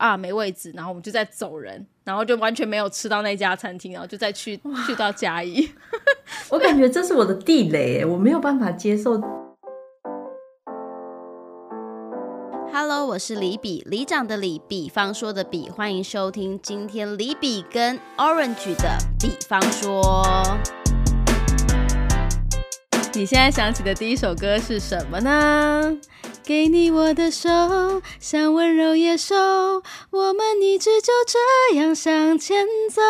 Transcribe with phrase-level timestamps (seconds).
[0.00, 5.70] 啊没位置，然后我们就再走人，然后就完全没有吃到那家餐厅，然后就再去去到嘉义。
[6.48, 9.20] 我感觉这是我的地雷，我没有办法接受。
[12.72, 20.22] Hello，我是李比，里长的李，比方说的比，欢迎收听今天李比跟 Orange 的比方说。
[23.12, 25.96] 你现在想起的第一首歌是什么呢？
[26.44, 27.48] 给你我的手，
[28.20, 29.34] 像温柔野兽，
[30.10, 33.02] 我们一直就这样向前走。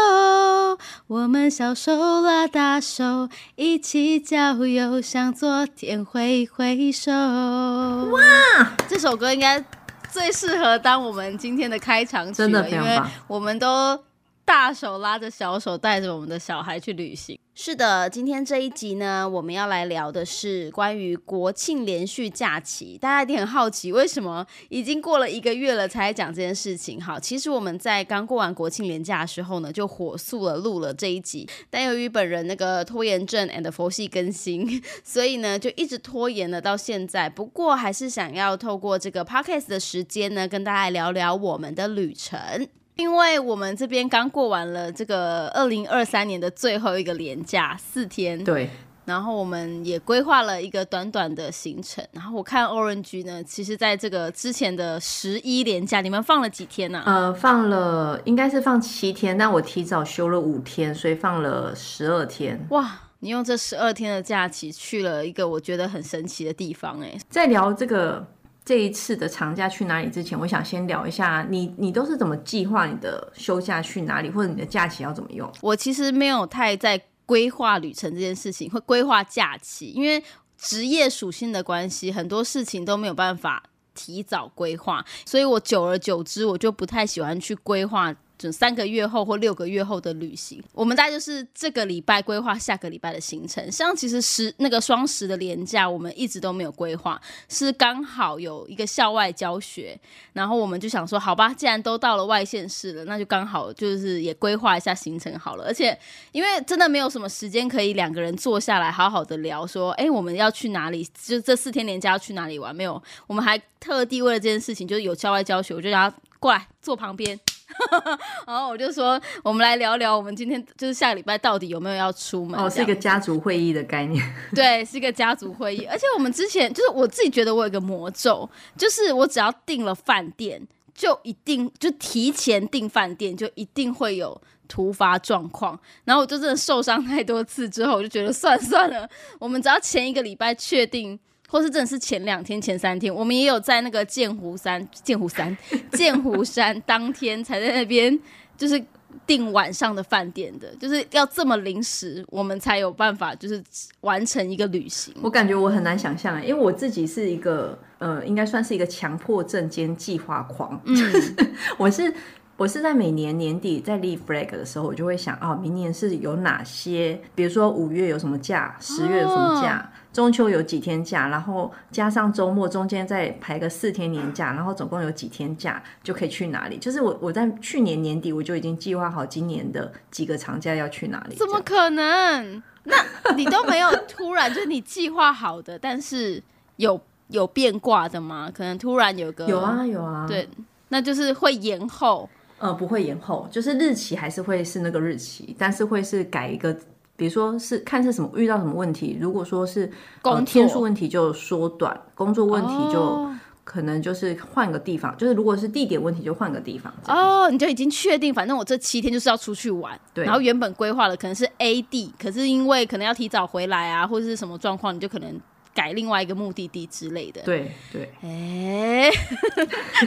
[1.07, 7.13] 我们小手拉大手，一起郊游，向昨天挥挥手。
[7.13, 9.63] 哇，这首歌应该
[10.11, 14.03] 最适合当我们今天的开场曲真的了，因为我们都
[14.45, 17.39] 大手拉着小手，带着我们的小孩去旅行。
[17.55, 22.97] 是的，今天这一集呢，我们要来聊的是关于国庆连续假期。
[22.99, 27.01] 大家一定很好奇，为什么已经过了一个月了才讲这件事情？
[27.01, 37.29] 好，其实我们在刚过完国庆连假的时候呢，就火速了录了这一集，但由于本人那个拖延症 and 佛系更新，所以呢就一直拖延了到现在。
[37.29, 42.69] 不过还是想要透过这个 podcast 的时间呢，跟大家聊聊我们的旅程。
[43.01, 48.69] 因为我们这边刚过完了这个二零二三年的最后一个连假四天，对，
[49.07, 52.07] 然后我们也规划了一个短短的行程。
[52.13, 62.67] 然后我看 Orange 呢，其实在这个之前的十一连假，你们放了几天呢、呃，放了应该是放七天，但我提早休了五天，所以放了十二天。
[62.71, 68.27] 哇，你用这十二天的假期去了一个我觉得很神奇的地方、哎，在聊这个
[68.71, 75.53] 这一次的长假去哪里之前，我想先聊一下你你都是怎么计划你的休假去哪里，或者你的假期要怎么用？
[75.61, 80.23] 我其实没有太在规划旅程这件事情，会规划假期，因为
[80.57, 83.61] 职业属性的关系，很多事情都没有办法
[83.93, 88.15] 提早规划，所以我久而久之，我就不太喜欢去规划。
[88.41, 93.71] 准三个月后或六个月后的旅行，我们大概就是这个礼拜规划下个礼拜的行程。
[93.71, 100.01] 像其实十那个双十的连假，我们一直都没有规划，是刚好有一个校外教学，
[100.33, 105.65] 然后我们就想说，好吧，既然都到了外县市了，那就刚好就是也规划一下行程好了。
[105.67, 105.97] 而且
[106.33, 111.07] 因为真的没有什么时间可以两个人坐下来好好的聊，说，哎，我们要去哪里？
[111.23, 112.75] 就这四天连假要去哪里玩？
[112.75, 117.39] 没有，我们还特地为了这件事情，就是有校外教学，我就让他过来坐旁边。
[118.47, 122.59] 然后我就说，我们来聊聊，我们今天就是下个礼拜到底有没有要出门？
[122.61, 124.23] 哦， 是一个家族会议的概念。
[124.55, 130.61] 对，是一个家族会议，而且我们之前就是我自己觉得我有个魔咒，就是我只要订了饭店，
[130.95, 135.79] 就一定就提前订饭店，就一定会有突发状况。
[136.05, 141.19] 然后我就真的受伤太多次之后，我就觉得算了算了，我们只要前一个礼拜确定。
[141.51, 145.57] 或是真的是前两天、前三天，我们也有在那个剑湖山、剑湖山、
[145.93, 148.17] 剑湖山当天才在那边，
[148.57, 148.81] 就是
[149.27, 153.61] 订晚上的饭店的，就是要这么临时，我们才有办法就是
[154.03, 155.13] 完成一个旅行。
[155.21, 160.81] 我感觉我很难想象欸，因为我自己是一个呃，应该算是一个强迫症兼计划狂。
[160.85, 160.97] 嗯，
[161.77, 162.15] 我是
[162.61, 169.91] 我是在每年年底在立 flag 的时候，我就会想，哦，明年是有哪些，比如说五月有什么假，十月有什么假。
[170.13, 176.77] 中秋有几天假，然后加上周末中间再排个四天年假，然后总共有几天假就可以去哪里？
[176.77, 181.37] 就是我我在去年年底我就已经计划好今年的几个长假要去哪里。
[181.37, 182.63] 怎么可能？
[182.85, 182.95] 那
[183.37, 186.43] 你都没有突然就是你计划好的，但是
[186.77, 188.51] 有有变卦的吗？
[188.55, 190.47] 可能突然有个有啊有啊，对，
[190.89, 192.29] 那就是会延后。
[192.61, 196.73] 呃，不会延后，就是日期还是会是那个日期，但是会是改一个，
[197.17, 199.91] 比如说是看是什么遇到什么问题，如果说是
[200.21, 203.35] 工呃、天数问题就缩短，工作问题就哦
[203.65, 206.93] 可能就是换个地方，就是如果是地点问题就换个地方。
[207.07, 209.99] 哦，你就已经确定，反正我这七天就是要出去玩。
[210.13, 215.41] 对然后原本规划的可能是 A 地，可是因为可能要提早回来啊，或者是什么状况，你就可能
[215.75, 217.41] 改另外一个目的地之类的。
[217.43, 219.11] 对对，哎，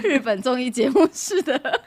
[0.04, 1.82] 日本综艺节目似的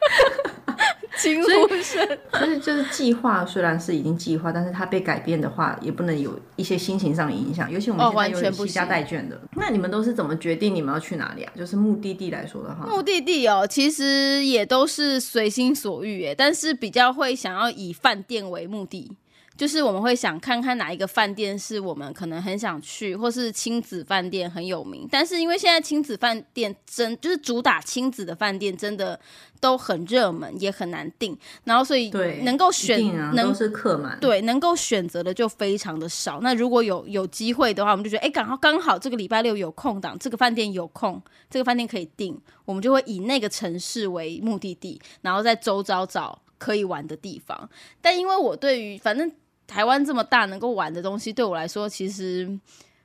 [1.19, 1.49] 惊呼
[1.83, 2.19] 声。
[2.33, 7.71] 就是就是计划虽然是已经计划，但是它被改变的话，也不能有一些心情上的影响。
[7.71, 11.53] 尤其我们哦现在有完全不点惜家带眷的，那你们都是怎么决定你们要去哪里啊？
[11.57, 19.17] 就是目的地来说的话，目的地哦，其实也都是随心所欲诶，但是比较会想要以饭店为目的。
[19.57, 25.09] 就是我们会想看看哪一个饭店是我们可能很想去，或是亲子饭店很有名。
[25.11, 29.19] 但是因为现在亲子饭店真就是主打亲子的饭店，真的
[29.61, 31.37] 都很热门，也很难订。
[31.65, 34.19] 然后所以对能够选啊能都是客满。
[34.21, 36.41] 对，能够选择的就非常的少。
[36.43, 47.69] 那如果有有机会的话，我们就觉得，哎，刚好刚好这个礼拜六有空档，这个饭店有空，这个饭店可以订，我们就会以那个城市为目的地，然后在周遭找可以玩的地方。
[48.03, 49.31] 但因为我对于反正
[49.67, 52.59] 台湾这么大，能够玩的东西，对我来说其实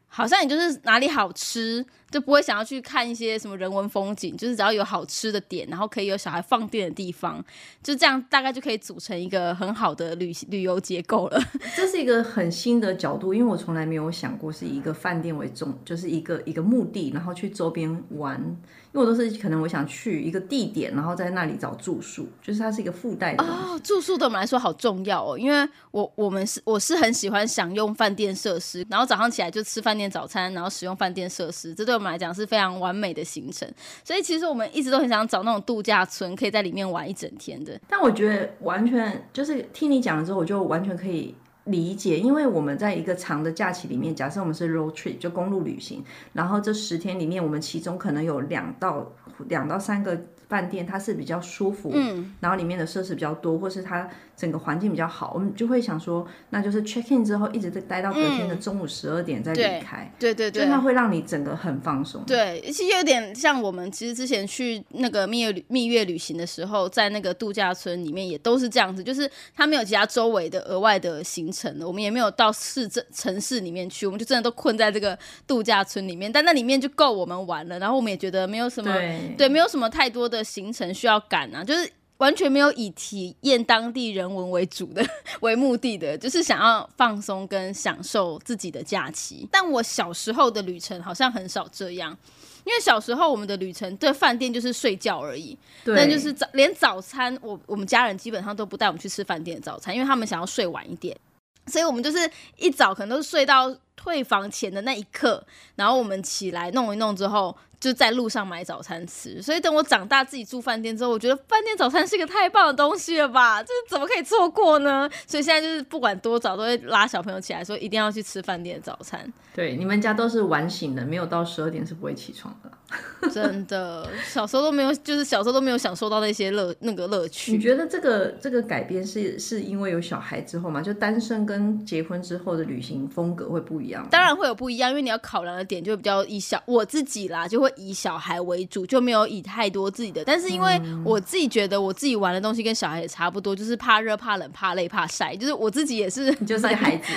[0.07, 1.85] 好像也就是哪里好吃。
[2.11, 7.41] 就不会想要去看一些什么人文风景，就是只要有好吃的点，然后可以有小孩放电的地方，
[7.81, 11.41] 就这样大概就可以组成一个很好的旅旅游结构了。
[11.73, 18.57] 这是一个很新的角度，因为我从来没有想过是以一个饭店为重，就是一个一个目的，然后去周边玩。
[18.93, 23.43] 因为我都是可能我想去一个地点，然后在那里找住宿，就是它是一个附带的。
[23.43, 33.65] 哦，住宿对我们来说好重要哦，因为我我们是我是很喜欢享用饭店设施，然后早上起来就吃饭店早餐，然后使用饭店设施，这对我们来讲是非常完美的行程。
[34.03, 37.79] 所以其实我们一直都很想找那种度假村，可以在里面玩一整天的。
[37.87, 41.33] 但我觉得完全就是听你讲了之后，我就完全可以
[41.65, 46.03] 理解，因为我们在一个长的假期里面，假设我们是 road trip 就公路旅行，
[46.33, 49.11] 然后这十天里面，我们其中可能有两到
[49.47, 50.19] 两到三个
[50.49, 54.09] 饭店，它是比较舒服，嗯，然后里面的设施比较多，或是它
[54.41, 62.23] 整个环境比较好，我们就会想说，那就是 check in 之后一直在待到隔天的中午十二点再离开，对对对，就它会让你整个很放松。
[62.25, 75.15] 对，其实有点像我们其实之前去那个蜜月蜜月旅行的时候，在那个度假村里面也都是这样子，就是它没有其他周围的额外的行程了，我们也没有到市镇城市里面去，我们就真的都困在这个
[75.45, 81.87] 度假村里面，但那里面就够我们玩了，然后我们也觉得没有什么对对，没有什么太多的行程需要赶啊，就是。
[82.21, 85.03] 完全没有以体验当地人文为主的
[85.41, 89.47] 为目的的，就是想要放松跟享受自己的假期。
[89.51, 92.15] 但我小时候的旅程好像很少这样，
[92.63, 101.17] 因为小时候我们的旅程对饭店就是睡觉而已，对，但就是早连早餐，我我们家人基本上都不带我们去吃饭店的早餐，因为他们想要睡晚一点，
[101.65, 105.43] 所以我们就是一早可能都是睡到退房前的那一刻，
[105.75, 109.41] 然后我们起来弄一弄之后，就在路上买早餐吃。
[109.41, 113.61] 所以等我长大自己住饭店之后，我觉得饭店早餐是一个太棒的东西了吧？
[113.65, 115.09] 这怎么可以错过呢？
[115.27, 119.21] 所以现在就是不管多早都会拉小朋友起来说一定要去吃饭店早餐。
[119.53, 122.71] 对，你们家都是晚醒的，没有到十二点是不会起床的。
[123.31, 127.53] 真的，小时候都没有，就是小时候都没有享受到那些乐那个乐趣。
[127.53, 130.81] 你觉得这个这个改变是是因为有小孩之后吗？
[130.81, 134.09] 就单身跟结婚之后的旅行风格会不一样吗？
[134.11, 140.21] 当然会有不一样，因为你要考量的点就比较以小我自己啦，就会以小孩为主，就没有以太多自己的。
[140.25, 147.13] 但是因为我自己觉得我自己玩的东西跟小孩也差不多，就是怕热、怕冷、怕累、怕晒，就是我自己也是，你就是个孩子，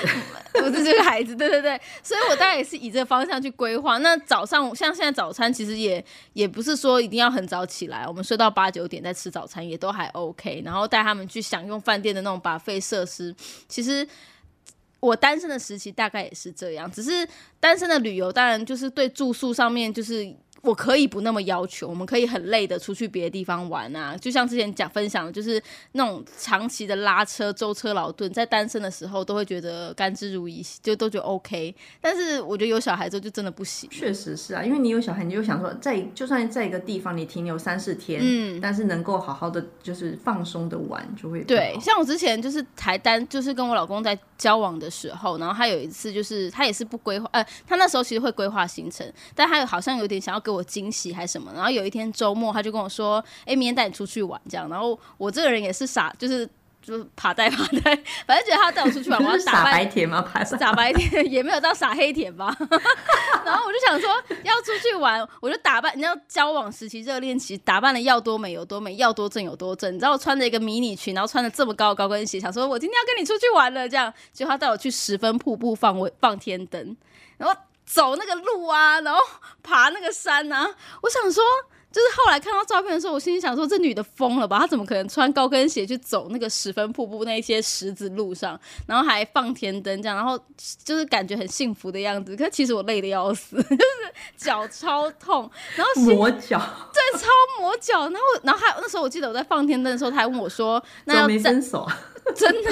[0.63, 3.99] 我自己是个孩子，对对对，所以我大概也是以这个方向去规划。
[3.99, 13.35] 那早上像现在早餐其实也也不是说一定要很早起来，我们睡到八九点再吃早餐也都还 OK，然后带他们去享用饭店的那种把费设施，
[13.69, 14.07] 其实。
[15.01, 17.29] 我单身的时期大概也是这样，只是
[17.61, 20.35] 单身的旅游，当然就是对住宿上面就是。
[20.65, 25.63] 我可以不那么要求，我们可以很累的出去别的地方玩啊，就像之前讲分享的，就是
[25.93, 31.75] 那种长期的拉车、舟车劳顿，在单身的时候都会觉得甘之如饴，就都觉得 OK。
[32.01, 33.89] 但是我觉得有小孩之后就真的不行。
[33.91, 41.77] 确实是啊，因为你有小孩，你就想说，在就算在一个地方你停留三四天，嗯，但是能够好好的就是放松的玩，就会对。
[41.81, 51.53] 像我之前就是台单，就是跟我老公在交往的时候，然后他有一次就是他也是不规划，呃，他那时候其实会规划行程，但他好像有点想要给我惊喜还是什么。
[51.55, 56.49] 然后有一天周末，他就跟我说：“哎，明天带你出去玩。”这样，然后我这个人也是傻，就是
[56.83, 57.97] 就爬带爬带，
[58.27, 60.21] 反正觉得他带我出去玩， 我要打傻白甜吗？
[60.23, 62.55] 爬傻白甜也没有到傻黑甜吧。
[63.45, 64.11] 然后我就想说
[64.43, 69.95] 要出去玩，我就打扮，你知道交往时期、热恋期打扮的要多美有多美，要多正有多正。
[69.95, 76.97] 你知道我穿着一个迷你裙，然后穿着这么高的高跟鞋，想说我今天要跟你出去玩了，这样，结果他带我去十分瀑布放放天灯，
[77.39, 77.57] 然后。
[77.85, 79.21] 走那个路啊，然后
[79.63, 81.45] 爬那个山啊，我想说，
[81.95, 84.59] 就是后来看到照片的时候，我心里想说，这女的疯了吧？
[84.59, 90.37] 她怎么可能穿高跟鞋去走那个十分瀑布那些石子路上，然后还放天灯这样，然后
[90.83, 92.35] 就是感觉很幸福的样子。
[92.37, 93.79] 可其实我累的要死， 就是
[94.37, 96.59] 脚超痛，然后磨脚，
[96.93, 97.29] 对，超
[97.61, 98.01] 磨脚。
[98.09, 101.87] 然后，然后还那时候我记得我在放天灯的时候，他还问我说：“那要没分手？”
[102.35, 102.71] 真的，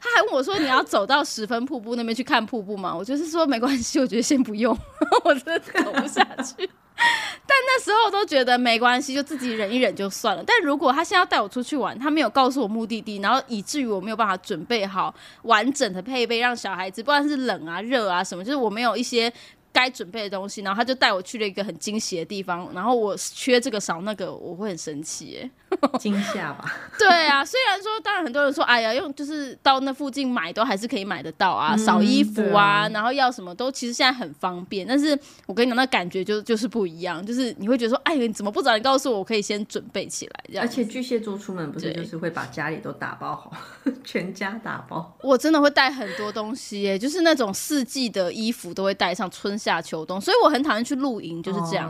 [0.00, 4.76] 他还问我说：“你要走到十分瀑布那边去看瀑布吗？”我就是说没关系，我觉得先不用，
[5.24, 6.68] 我真的走不下去。
[7.46, 10.42] 但那时候都觉得没关系，就自己忍一忍就算了。
[10.46, 19.32] 但如果他现在要带我出去玩，他没有告诉我目的地，然后以至于我没有办法准备好完整的配备，让小孩子不管是冷啊、热啊什么，就是我没有一些。
[19.72, 25.50] 该准备的东西，然后他就带我去了一个很惊喜的地方，然后我缺这个少那个，我会很生气，
[25.98, 26.76] 惊吓吧？
[26.98, 40.64] 对啊，虽然说，当然很多人说，哎呀，用就是到那附近买都还是可以买得到啊，少衣服啊，然后要什么都其实现在很方便，但是我跟你讲，那感觉就就是不一样，就是你会觉得说，哎，你怎么不早点告诉我，我可以先准备起来，这样。
[40.64, 43.52] 而且巨蟹座出门不是就是会把家里都打包好，
[44.04, 45.16] 全家打包。
[45.22, 49.58] 我真的会带很多东西，耶，就是那种四季的衣服都会带上，春。
[49.62, 51.88] 夏秋冬，所以我很讨厌去露营，就是这样。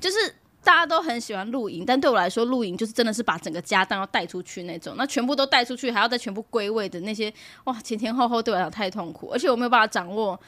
[0.00, 0.16] 就是
[0.62, 4.94] 大家都很喜欢露营，但对我来说，露营就是真的是把整个家当要带出去那种。
[4.98, 7.32] 那全部都带出去，还要再全部归位的那些，
[7.64, 10.38] 哇，前前后后对我来讲太痛苦，而且我没有办法掌握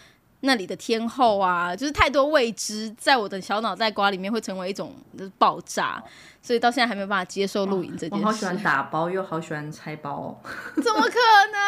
[0.40, 4.94] 那里的天后啊，就是太多未知，在我的小脑袋瓜里面会成为一种
[5.38, 6.02] 爆炸，
[6.42, 8.24] 所以到现在还没有办法接受露营这件事。
[8.24, 10.38] 我好喜欢打包，又好喜欢拆包，
[10.76, 11.18] 怎么可
[11.52, 11.60] 能？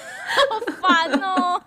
[0.50, 1.62] 好烦哦！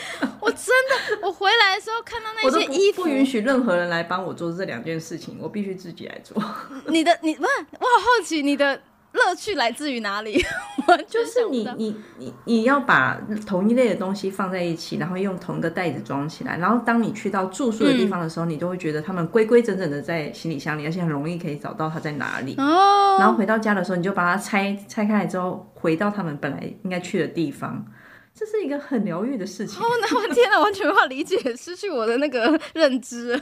[0.40, 6.42] 我真的，我回来的时候看到那些衣服，不允许任何人来帮我做这两件事情，我必须自己来做。
[6.88, 8.80] 你的，你不是，我好好奇你的
[9.12, 10.42] 乐趣来自于哪里？
[11.08, 22.56] 就是你，你，你，你要把同一类的东西放在一起，然后用同一个袋子装起来，然后当你去到住宿的地方的时候，你就会觉得他们规规整整的在行李箱里，而且很容易可以找到它在哪里。
[22.58, 23.16] 哦。
[23.20, 27.86] 然后回到家的时候，你就把它拆拆开来之后，回到他们本来应该去的地方。
[28.34, 29.78] 这是一个很疗愈的事情。
[29.80, 33.38] 哦，那我天哪，完全无法理解，失去我的那个认知。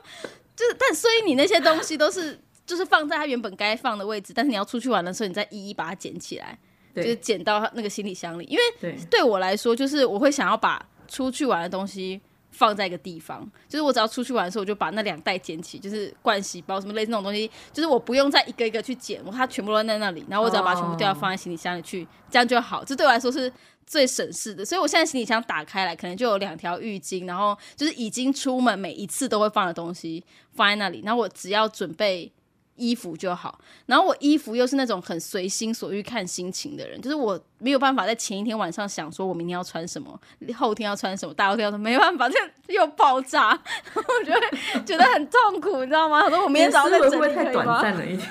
[0.56, 6.58] 就是，但所以你那些东西都是，就是放在它原本该放的位置，但是你要出去玩的时候，你再一一把它捡起来，
[6.96, 8.44] 就是捡到那个行李箱里。
[8.44, 12.20] 因为对我来说，就是我会想要把出去玩的东西
[12.50, 22.82] 放在一个地方，就是我只要出去玩的时候，我就把那两袋捡起，就是盥洗包什么类似那种东西，就是我不用再一个一个去捡，我它全部都在那里，然后我只要把它全部都要放在行李箱里去，这样就好。
[22.82, 23.52] 这对我来说是。
[23.86, 32.32] 最省事的，所以我现在行李箱打开来，可能就有两条浴巾，然后就是已经出门每一次都会放的东西放在那里，那我只要准备。
[32.80, 40.18] 衣服就好，然后我衣服又是那种很随心所欲看心情的人，就是我没有办法在前一天晚上想说我明天要穿什么，
[40.56, 42.36] 后天要穿什么，大后天要没办法，这
[42.72, 43.50] 又爆炸，
[43.94, 46.24] 我觉得觉得很痛苦，你知道吗？
[46.24, 48.28] 我说我明天早上再整理太短暂了一点，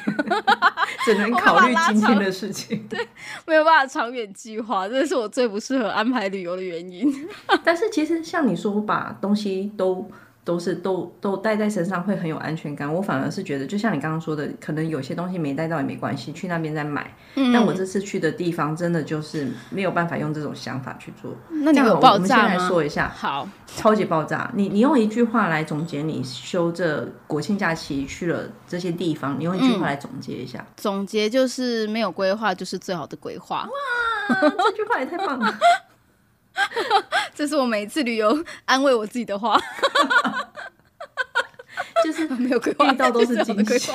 [1.05, 3.07] 只能考虑今天的事情， 对，
[3.45, 7.29] 没有办法长远计划，这是我最不适合安排旅游的原因。
[7.63, 10.09] 但是其实像你说把东西都。
[10.49, 12.91] 都是都都带在身上会很有安全感。
[12.91, 17.15] 我反而是觉得，就像你刚刚说的，可能有些东西没带到也没关系，去那边再买。
[17.53, 21.35] 但我这次去的地方真的就是没有办法用这种想法去做。
[21.51, 22.67] 那你有爆炸吗？
[22.67, 24.49] 说一下，好，超级爆炸。
[24.55, 30.65] 你你用一句话来总结你休这国庆假期去了这些地方，你用一句话来总结一下。
[30.77, 33.67] 总结就是没有规划就是最好的规划。
[33.67, 35.53] 哇，这句话也太棒了。
[37.35, 39.59] 这是我每一次旅游安慰我自己的话，
[42.03, 43.91] 就是 没有规划，遇到都是惊喜。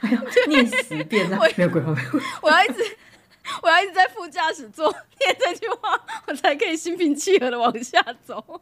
[0.00, 2.10] 哎呀，念十遍了，没有规划，没有。
[2.42, 2.96] 我要一直，
[3.62, 4.90] 我要一直在副驾驶座
[5.20, 8.60] 念这句话，我才可以心平气和的往下走。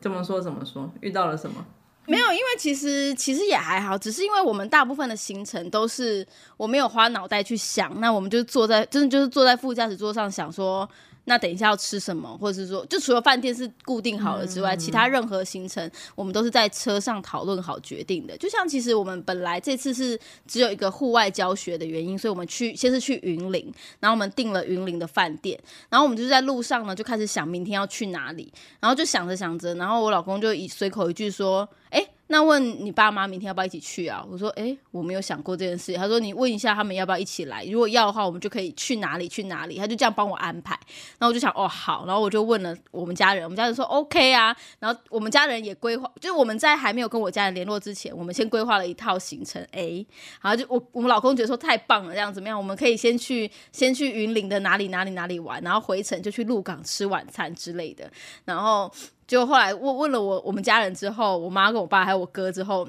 [0.00, 0.40] 怎么说？
[0.40, 0.92] 怎么说？
[1.00, 1.64] 遇到了什么？
[2.06, 10.88] 没有，因为其实其实也还好，只是因为我们大部分的行程都是我没有花脑袋去想，那我们就坐在真的就是坐在副驾驶座上想说。
[11.24, 18.36] 那等一下要吃什么，或者是说，就除了饭店是固定好了之外，其他任何行程我们都是在车上讨论好决定的。
[18.38, 34.24] 就像其实我们本来这次是只有一个户外教学的原因，所以我们去先是去云林，然后我们订了云林的饭店，然后我们就是在路上呢就开始想明天要去哪里，然后就想着想着，然后我老公就以随口一句说：“哎。”那问你爸妈明天要不要一起去啊？
[34.26, 35.92] 我说，哎，我没有想过这件事。
[35.92, 37.62] 他说，你问一下他们要不要一起来。
[37.66, 39.76] 如果要的话，我们就可以去哪里去哪里。
[39.76, 40.72] 他就这样帮我安排。
[41.18, 42.06] 然后我就想，哦，好。
[42.06, 44.56] 然后我就问了我们家人，我们家人说 OK 啊。
[44.78, 49.62] 然后我们家人也规划，就是我们在还没有跟我家人联络之前，我们先规划了一套行程。
[49.72, 50.06] A，
[50.40, 52.56] 然后就我我们老公觉得说太棒了，这样怎么样？
[52.56, 58.10] 我们可以先去先去云林的哪里哪里哪里玩，然后回程就去鹿港吃晚餐之类的。
[58.46, 58.90] 然后。
[59.26, 62.86] 就后来问问了我我们家人之后，我妈跟我爸还有我哥之后，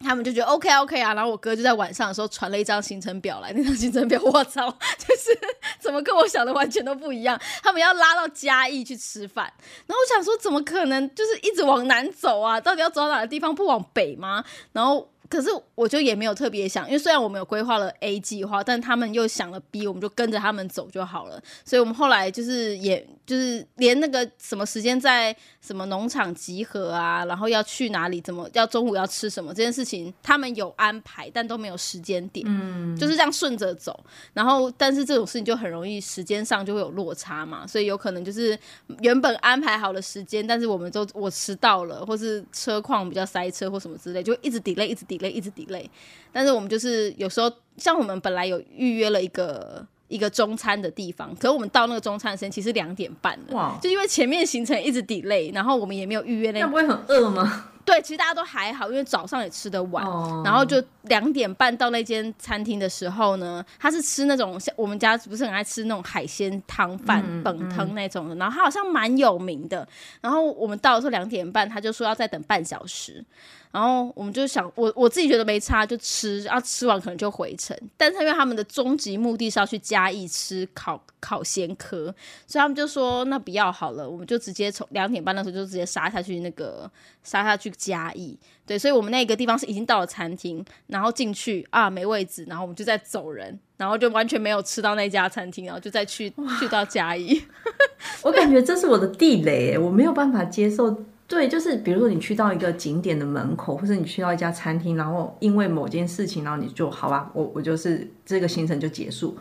[0.00, 1.14] 他们就觉得 OK OK 啊。
[1.14, 5.38] 然后我哥就在晚上的时候传了一张行程表来，那张行程表 我操，就是
[5.80, 7.40] 怎么跟我想的完全都不一样。
[7.62, 9.52] 他们要拉到嘉义去吃饭，
[9.86, 12.60] 然后我想说怎么可能，就是一直往南走啊？
[12.60, 13.54] 到底要走到哪个地方？
[13.54, 14.44] 不往北吗？
[14.72, 15.10] 然后。
[15.34, 21.42] 可是我就也没有特别想，因为虽然我们有规划了 A 计划，但他们又想了 B，我们就跟着他们走就好了。
[21.64, 33.98] 所以我们后来就是也就是连那个什么时间在什么农场集合啊，然后要去哪里，怎么要中午要吃什么这件事情，他们有安排，但都没有时间点，嗯，就是这样顺着走。
[34.34, 38.56] 然后但是这种事情就很容易时间上就会有落差嘛，所以有可能就是
[39.00, 45.23] 原本安排好的时间，但是我们都我迟到了，或是车况比较塞车或什么之类，就一直 delay，一直 delay。
[45.30, 45.86] 一直 delay，
[46.32, 53.78] 但是我们就是有时候，像我们本来有预约了一个一个中餐的地方，可是我们到那个中餐的时间其实两点半了，哇！
[53.82, 57.70] 就因为前面行程一直 delay，然后我们也没有预约那，那不会很饿吗？
[57.84, 60.04] 对，其实大家都还好，因为早上也吃的晚，
[60.42, 69.86] 然后就两点半到那间餐厅的时候呢，他是吃那种像我们家不是很爱吃那种海鲜汤饭、本汤那种的，然后他好像蛮有名的，
[70.20, 73.24] 然后我们到的时候两点半，他就说要再等半小时。
[73.70, 77.76] 然后我们就想，我我自己觉得没差，就吃，然后吃完可能就回程。
[77.96, 82.14] 但是因为他们的终极目的是要去嘉义吃烤烤鲜科，
[82.46, 86.90] 所以他们就说那不要好了，我们就直接从两点半的时候就直接杀下去那个
[87.22, 88.38] 杀下去嘉义。
[88.66, 97.42] 对，所以我们那个地方是已经到了餐厅，然后进去啊没位置，然后我们就在走人，然后就完全没有吃到那家餐厅，然后就再去去到嘉义。
[98.22, 101.04] 我感觉这是我的地雷，我没有办法接受。
[101.26, 109.36] 对，就是比如说你去到一个景点的门口，或者你去到一家餐厅，然后因为某件事情，然后你就好吧，我我就是这个行程就结束，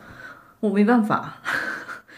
[0.64, 1.42] 我没办法，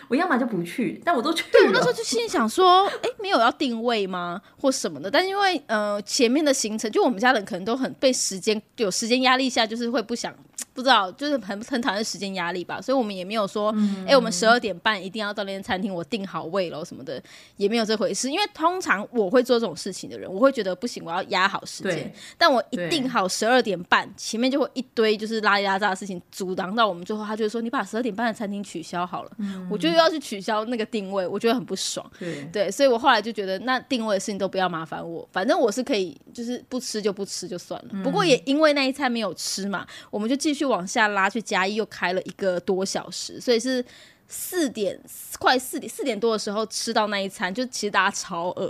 [0.07, 1.49] 我要么就不去，但我都去了。
[1.51, 5.09] 对，我那时候就心里想说，哎，没有要定位吗，或什么的？
[5.09, 10.31] 但因为呃前面的行程，就我们家人可能都很被时间有时间压力下，就是会不想。
[10.75, 13.73] 不知道，就是很很讨厌时间压力吧，所以我们也没有说，
[14.05, 17.23] 哎，我们十二点半一定要到那间餐厅，我订好位了什么的，
[17.55, 18.29] 也没有这回事。
[18.29, 22.13] 因为通常我会做这种事情的人，我会觉得不行，我要压好时间。
[22.37, 29.31] 但我一定好十二点半，前面就会一堆就是拉里拉杂的事情阻挡到我们，最后他就说你把十二点半的餐厅取消好了，
[29.71, 32.05] 我就要去取消那个定位，我觉得很不爽。
[32.19, 38.03] 对对，所以我后来就觉得那定位的事情都不要麻烦我，反正我是可以就是不吃就不吃就算了。
[38.03, 40.64] 不过也因为那一餐没有吃嘛，我们就继续。
[40.65, 43.83] 往下拉去嘉义又开了一个多小时，所以是
[44.27, 44.99] 四点
[45.39, 48.67] 快四点四点多的时候吃到那一餐，就其实大家超饿，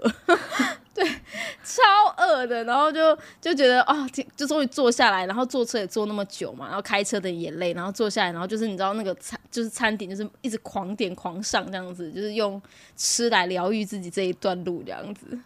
[0.94, 1.06] 对，
[1.64, 1.82] 超
[2.18, 12.62] 饿的，然后就就觉得啊，就终于坐下来，然后坐车也坐那么久嘛，然后开车的也累，然后坐下来，然后就是你知道那个餐就是餐点就是一直狂点狂上这样子，就是用
[12.98, 15.40] 吃来疗愈自己这一段路这样子。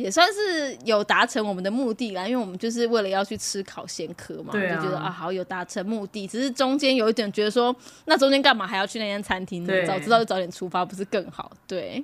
[0.00, 6.26] 也算是有达成我们的目的啦，因为我们就是为了要去吃烤鲜科嘛，就觉得啊好有达成目的。
[6.26, 7.74] 只是中间有一点觉得说，
[8.06, 9.66] 那中间干嘛还要去那间餐厅？
[9.86, 11.52] 早知道就早点出发，不是更好？
[11.66, 12.02] 对。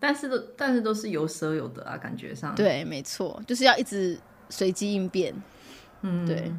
[0.00, 2.54] 但是都但是都是有舍有得啊，感觉上。
[2.54, 5.32] 对，没错，就是要一直随机应变。
[6.02, 6.50] 嗯，对。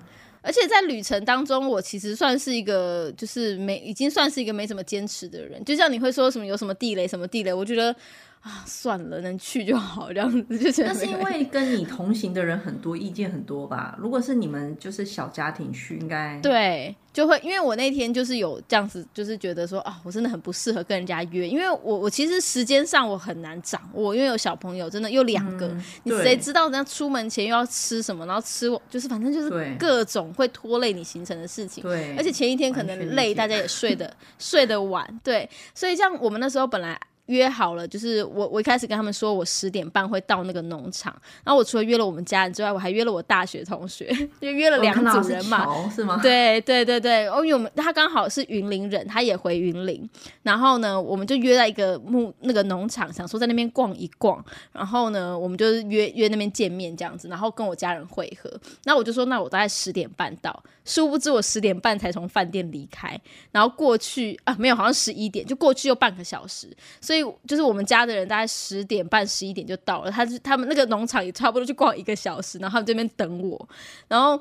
[0.41, 5.63] 而且在旅程当中，我其实算是一个就是没已经算是一个没怎么坚持的人。
[5.65, 7.95] 就像你会说什么有什么地雷什么地雷，我觉得。
[8.41, 10.91] 啊，算了，能去就好，这样子就觉得。
[10.91, 13.95] 那是因为跟你同行的人很多，意见很多吧？
[13.99, 31.83] 如果是你们就是小家庭去，应该对，就会因为我那天就是有这样子，就是觉得说啊，我真的很不适合跟人家约，因为我我其实时间上我很难掌握，因为有小朋友，真的有两个，你谁知道人家出门前又要吃什么，然后吃就是反正就是各种会拖累你行程的事情。
[31.83, 36.99] 对，而且前一天可能累，大家也睡得 睡得晚，对，所以像我们那时候本来。
[37.31, 44.05] 约好了，就是我我一开始跟他们说我十点半会到那个农场，然后我除了约了我们家人之外，我还约了我大学同学，
[44.41, 46.19] 就约了两组人嘛，是吗？
[46.21, 50.07] 对对对对，哦，因为我们他刚好是云林人，他也回云林，
[50.43, 58.51] 然后呢，我们就约在一个木那个农场，想说在那边逛一逛，然后呢，我们就是约约那边见面这样子，然后跟我家人会合，
[58.83, 63.19] 那我就说那我大概十点半到，殊不知我十点半才从饭店离开，
[63.51, 66.67] 然后过去啊没有，好像十一点就过去又半个小时。
[66.99, 73.69] 所以就是我们家的人大概十点半十一点就到了，他是他们那个农场也差不多去逛一个小时，然后他们这边等我，
[74.07, 74.39] 然后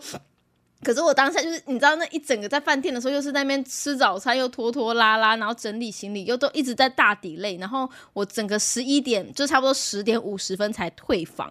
[0.82, 11.50] 可是我当下就是你知道那一整个在饭店的时候，又是那边吃早餐又拖拖拉拉，然后整理行李又都一直在大底累，然后我整个十一点就差不多十点五十分才退房，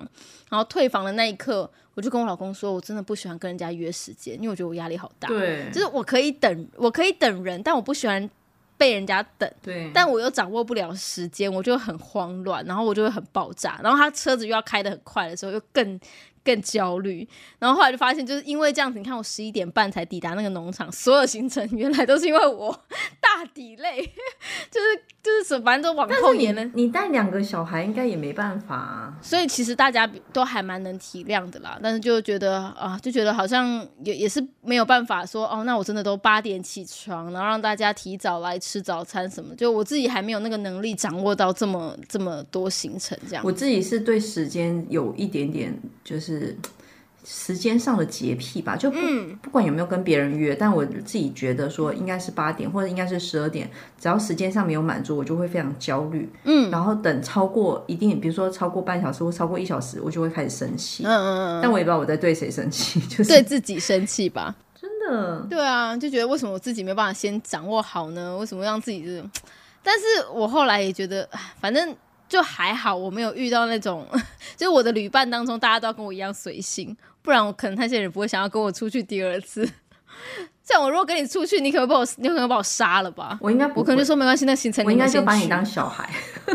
[0.49, 8.29] 然后退房的那一刻，我就跟我老公说，我真的不喜欢跟人家约时间，因为我觉得我压力好大，对，就是我可以等，我可以等人，但我不喜欢。
[8.79, 15.99] 被人家等，对，但我又掌握不了时间，我就很慌乱，然后我就会很爆炸，然后他车子又要开的很快的时候，又更。
[16.41, 17.27] 更焦虑。
[17.59, 22.71] 然后后来就发现，就是因为这样子，你看我十一点半才抵达那个农场，所有行程原来都是因为我
[23.19, 24.01] 大抵累，
[24.71, 25.03] 就是
[25.43, 26.63] 就是反正都往后延了。
[26.73, 29.13] 你带两个小孩应该也没办法啊。
[29.21, 43.43] 所以其实大家都还蛮能体谅的啦，但是就觉得啊，就觉得好像也也是没有办法说哦，那我真的都八点起床，然后让大家提早来吃早餐什么，就我自己还没有那个能力掌握到这么这么多行程这样。
[43.45, 46.57] 我自己是对时间有一点点就是
[47.25, 48.97] 时间上的洁癖吧，就不
[49.41, 56.31] 不管有没有跟别人约，但我自己觉得说应该是八点或者应该是十二点，只要时间上没有满足，我就会非常焦虑。
[56.43, 61.03] 嗯，然后等超过一定，比如说超过半小时或超过一小时，我就会开始生气。
[61.05, 64.55] 嗯嗯嗯，但我也不知道我在对谁生气， 就是对自己生气吧。
[64.79, 68.37] 真的，对啊，就觉得为什么我自己没办法先掌握好呢？
[68.37, 69.29] 为什么让自己这种？
[69.83, 71.29] 但是我后来也觉得，
[71.59, 71.95] 反正。
[72.29, 74.05] 就还好，我没有遇到那种，
[74.55, 76.95] 就是我的旅伴当中，大家都要跟我一样随性，
[77.29, 79.63] 不然我可能那些人不会想要跟我出去第二次。
[80.65, 83.37] 这样我如果跟你出去，你可能把我，你可能把我杀了吧？
[83.39, 86.09] 我应该，我可能就说没关系，那行程我应该就把你当小孩，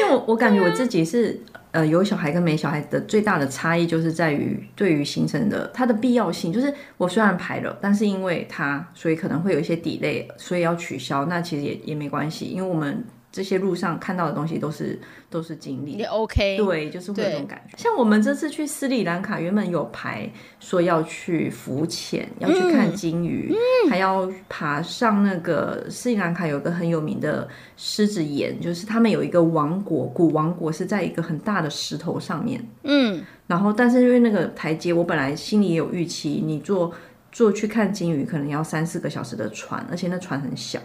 [0.00, 13.04] 因为我我感觉我自己是呃有小孩跟没小孩的最大的差异，就是在于对于行程的它的必要性，就是我虽然排了，但是因为它所以可能会有一些 delay，所以要取消，那其实也也没关系，因为我们。
[13.32, 17.76] 这些路上看到的东西都是都是经历，也 OK，对，就是会有这种感觉。
[17.76, 23.54] 像我们这次去斯里兰卡，原本有排说要去浮潜，要去看鲸鱼，
[23.88, 32.60] 还要爬上那个斯里兰卡有一个很有名的狮子岩，就是他们有一个王国，古王国是在一个很大的石头上面。
[32.82, 36.92] 嗯，然后但是因为那个台阶，我本来心里也有预期，你坐
[37.30, 40.80] 坐去看鲸鱼可能要三四个小时的船，而且那船很小。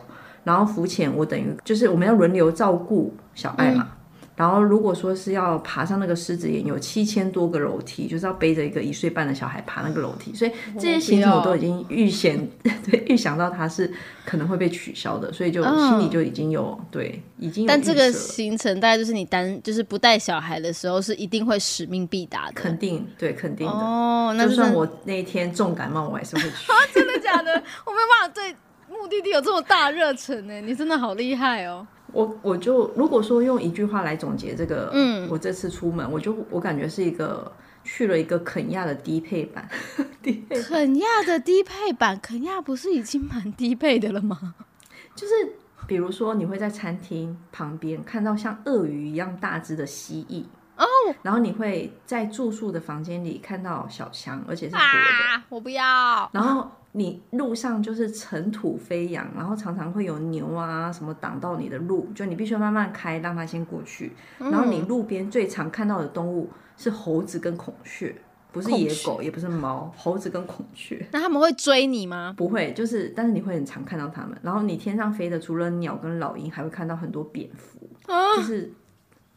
[0.45, 3.89] 然后浮潜，我等于就是我们要轮流照顾小爱嘛。
[4.37, 12.37] 然后如果说是要爬上那个狮子岩，有七千多个楼梯，就是要背着一个一岁半的小孩爬那个楼梯，所以这些行程我都已经预先
[12.83, 13.89] 对预想到它是
[14.25, 17.65] 可能会被取消的，所以就心里就已经有对已经。
[17.65, 24.33] 但这个行程大概就是你单就是不带小孩的时候是一定会使命必达的，肯定对肯定的哦。
[24.35, 26.67] 那就算我那一天重感冒，我还是会去。
[26.93, 27.53] 真的假的？
[27.85, 28.53] 我没有办法对。
[29.05, 30.61] 目的地有这么大热忱呢？
[30.61, 31.85] 你真的好厉害哦！
[32.11, 37.51] 我我就如果说用一句话来总结这个，嗯，我这次出门，我就我感觉是一个
[37.83, 39.69] 去了一个肯亚的低配版。
[40.23, 44.55] 低配肯亚的低配版，肯亚不是已经蛮低配的了吗？
[45.13, 45.33] 就是
[45.85, 50.45] 比如说，你会在餐厅旁边看到像鳄鱼一样大只的蜥蜴
[50.77, 50.85] 哦，
[51.21, 55.43] 然后你会在住宿的房间里看到小强，而且是活的。
[55.49, 56.29] 我不要。
[56.31, 56.69] 然后。
[56.97, 64.13] 你路上就是尘土飞扬，然后常常会有牛啊什么挡到你的路，就你必须要慢慢开，让它先过去。
[64.39, 68.15] 然后你路边最常看到的动物是猴子跟孔雀，
[68.53, 71.05] 不是野狗，也不是猫，猴子跟孔雀。
[71.11, 72.33] 那他们会追你吗？
[72.37, 74.39] 不会，就是但是你会很常看到它们。
[74.41, 77.77] 然后你天上飞的除了鸟跟老鹰，还会看到很多蝙蝠，
[78.37, 78.71] 就是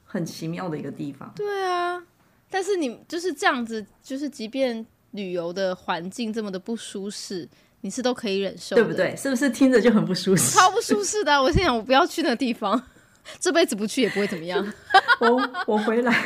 [0.09, 1.33] 很奇妙的一个地方。
[1.37, 2.03] 对啊，
[2.51, 4.85] 但是你就是这样子，就是即便。
[5.13, 7.49] 旅游的环境这么的不舒适，
[7.81, 9.17] 你是都可以忍受，对不对？
[9.17, 10.55] 是不是听着就很不舒适？
[10.55, 11.43] 超不舒适的！
[11.43, 12.81] 我心想，我不要去那个地方，
[13.41, 14.63] 这辈子不去也不会怎么样。
[15.21, 16.25] 我我回来。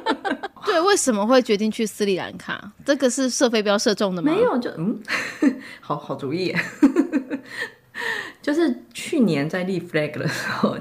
[0.64, 2.72] 对，为什么会决定去斯里兰卡？
[2.82, 4.32] 这个是射飞镖射中的吗？
[4.32, 4.98] 没有，就嗯，
[5.82, 6.56] 好好主意。
[8.44, 10.76] 就是去年在立 flag 的时候，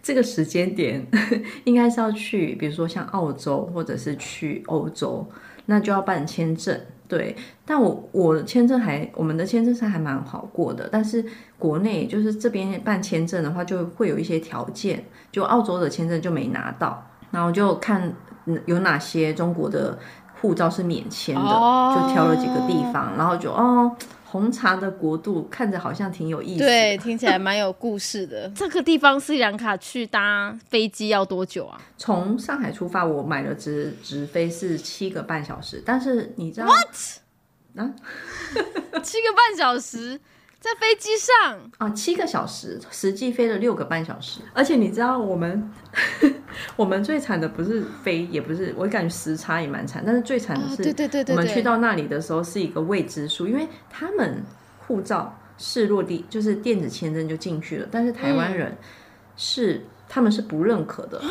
[0.00, 1.04] 这个时间点
[1.66, 5.26] 应该是要去，比如说像澳洲或者是去欧洲。
[5.70, 11.22] 那就要办签证，对，但我我的签证还，我们的签证是还蛮好过的，但是
[11.58, 18.10] 国内就是这边办签证的话，就会有一些条件，就澳洲的签证就没拿到，然后就看
[18.64, 19.98] 有哪些中国的
[20.40, 23.94] 护照是免签的，就挑了几个地方，然后就哦。
[24.30, 28.46] 红茶的国度看着好像挺有意思，对，听起来蛮有故事的。
[28.54, 31.80] 这个地方斯里兰卡去搭飞机要多久啊？
[31.96, 36.94] 从上海出发，我买了直直飞是七个半小时，但是你知道？What？
[37.76, 37.94] 啊，
[39.02, 40.20] 七个半小时。
[40.60, 44.40] 在飞机上啊，七个小时，实际飞了六个半小时。
[44.52, 45.70] 而且你知道，我们
[46.74, 50.02] 我们最惨的不是飞，也不是，我感觉时差也蛮惨。
[50.04, 54.42] 但是最惨的是，对对对对，我们去到那里的时候是一个未知数，因为他们
[54.86, 58.76] 护照是落地，就是电子签证就进去了，但是台湾人
[59.36, 61.22] 是他们是不认可的。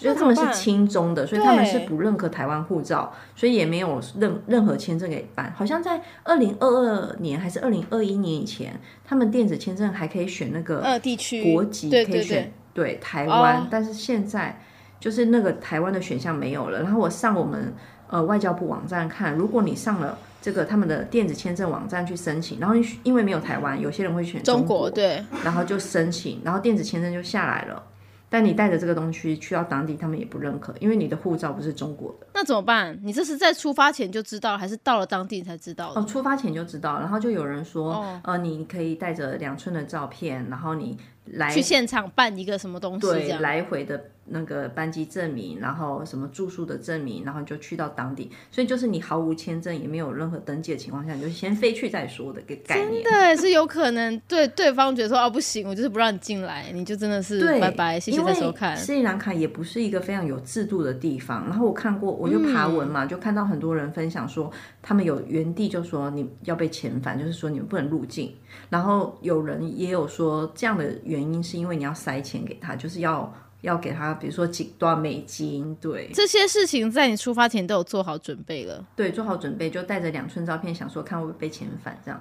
[0.00, 5.52] 因为他们是亲中的，所以他们是不认可台湾护照，所以也没有任任何签证给办。
[5.56, 8.72] 好像在二零二二年还是二零二一年以前，
[9.04, 13.66] 他们电子签证还可以选那个地区国籍，可以选对台湾。
[13.70, 14.58] 但是现在
[14.98, 16.82] 就是那个台湾的选项没有了。
[16.82, 17.72] 然后我上我们
[18.08, 27.82] 呃外交部网站看，如果你上了这个他们的电子签证网站去申请，然后因为没有台湾，有些人会选中国，对，然后就申请，然后电子签证就下来了。
[28.30, 32.26] 但你带着这个东西去到当地，他们也不认可，因为你的护照不是中国的。
[32.32, 32.98] 那怎么办？
[33.02, 35.92] 你这是在出发前就知道，还是到了当地才知道？
[35.94, 40.96] 哦，出发前就知道，然后就有人说，呃，你可以带着两寸的照片，然后你
[41.34, 44.00] 来去现场办一个什么东西，对，来回的。
[44.32, 53.02] 那个班机证明，然后什么住宿的证明，然后就去到当地，所以就是你毫无签证，也没有任何登记的情况下，你就先飞去再说的个概念。
[53.02, 58.76] 真的是有可能对对方觉得说哦不行，我就是不让你进来，你就真的是拜拜，谢谢再收看。
[58.76, 64.48] 斯里兰卡也不是一个非常有制度的地方，然后我看过，我就爬文嘛，就看到很多人分享说，
[64.80, 68.32] 他们有原地就说你要被遣返，就是说你们不能入境，
[68.68, 73.32] 然后有人也有说这样的原因是因为你要塞钱给他，就是要。
[73.62, 78.82] 要给他，比如说几多少美金，对这些事情，在你出发前都有做好准备了。
[78.96, 82.18] 对，做好准备就带着两寸照片，想说看会不会被遣返这样。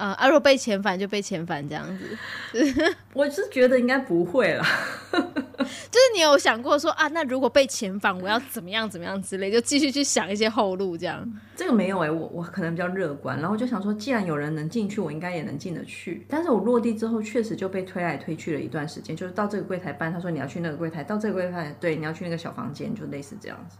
[0.00, 2.16] 呃，阿若被遣返就被遣返这样子，
[3.12, 4.64] 我是觉得应该不会了。
[5.12, 11.30] 就是你有想过说啊，那如果被遣返，我要怎么样怎么样之类，就继续去想一些后路这样。
[11.54, 16.24] 这个没有哎，我我可能比较乐观，然后就想说，既然有人能进去，我应该也能进得去。
[16.30, 23.76] 但是我落地之后，确实就被推来推去了一段时间，就是到这个柜台办，他说你要去那个柜台，到这个柜台，对，你要去那个小房间，就类似这样子。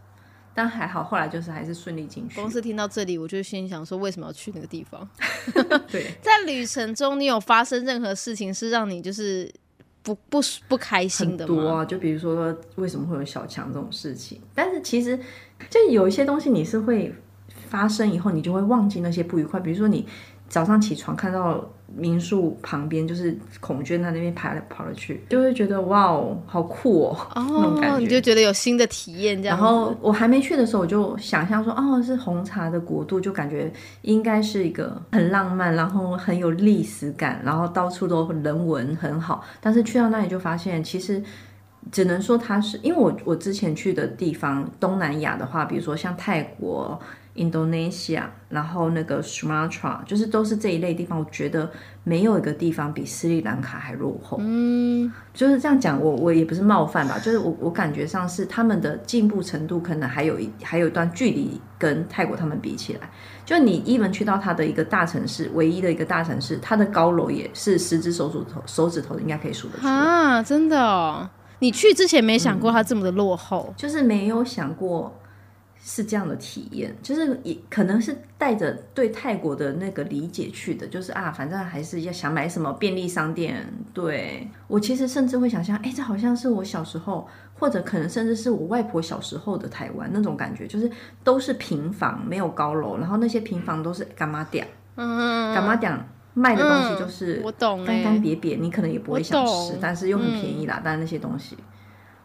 [0.53, 2.35] 但还好，后来就是还是顺利进去。
[2.35, 5.07] 公司听到这里，我就心想说，为什么要去那个地方？
[5.91, 9.51] 对， 在旅程中，你有发生任何事情是让你就是
[10.03, 11.55] 不不不开心的吗？
[11.55, 14.41] 多啊，就比如说为什么会有小强这种事情？
[14.53, 15.19] 但是其实
[15.69, 17.13] 就有一些东西，你是会
[17.69, 19.59] 发生以后，你就会忘记那些不愉快。
[19.59, 20.05] 比如说你
[20.49, 21.71] 早上起床看到。
[21.95, 29.57] 民宿旁边就是孔娟，她那边跑来跑了去，就会觉得哇哦，好酷哦，那种感觉，你就觉得有新的体验这样。
[29.57, 33.71] 然后我还没去的时候，我就想象说，哦，是红茶的国度，就感觉
[34.03, 39.43] 应该是一个很浪漫，然后很有历史感，然后到处都人文很好。
[39.59, 41.21] 但是去到那里就发现，其实
[41.91, 46.99] 只能说它是，因为我我之前去的地方东南亚的话，比如说像泰国。
[47.35, 51.17] Indonesia，然后那个 Sumatra，就是都是这一类地方。
[51.17, 51.69] 我觉得
[52.03, 54.37] 没有一个地方比斯里兰卡还落后。
[54.41, 63.09] 嗯，就是这样讲，我我也不是冒犯吧，就是我我感觉上是他们的进步程度可能还有一还有一段距离跟泰国他们比起来。
[63.45, 70.43] 就你 even 去到它的一个大城市，唯一的一个大城市，它的高楼也是十只手指头手指头应该可以数得出啊！
[70.43, 75.17] 真的哦，你去之前没想过它这么的落后，就是没有想过。
[75.83, 83.65] 是这样的体验，就是也可能是带着对泰国的那个理解去的，就是啊，反正还是要想买什么便利商店。
[83.91, 90.89] 对我其实甚至会想象，哎，这好像是我小时候，或者可能甚至是我外婆小时候的台湾那种感觉，就是
[91.23, 94.67] 都是平房，没有高楼，然后那些平房都是干妈店，
[94.97, 95.91] 嗯，干妈店
[96.35, 100.79] 卖的东西就是我懂，干干瘪瘪，你可能也不会想吃，但是又很便宜啦。
[100.83, 101.57] 但是那些东西，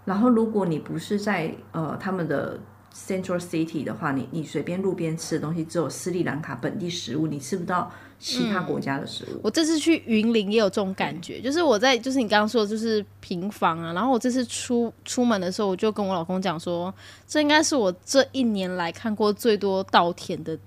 [0.04, 2.60] 然后如果你不是在呃他们的。
[2.96, 9.40] Central City 的话，你你随便路边吃的东西只有斯里兰卡本地食物，你吃不到其他国家的食物。
[9.42, 16.92] 我这次去云林也有这种感觉，就是我在就是你刚刚说的就是平房啊，然后我这次出出门的时候，我就跟我老公讲说，
[17.26, 20.58] 这应该是我这一年来看过最多稻田的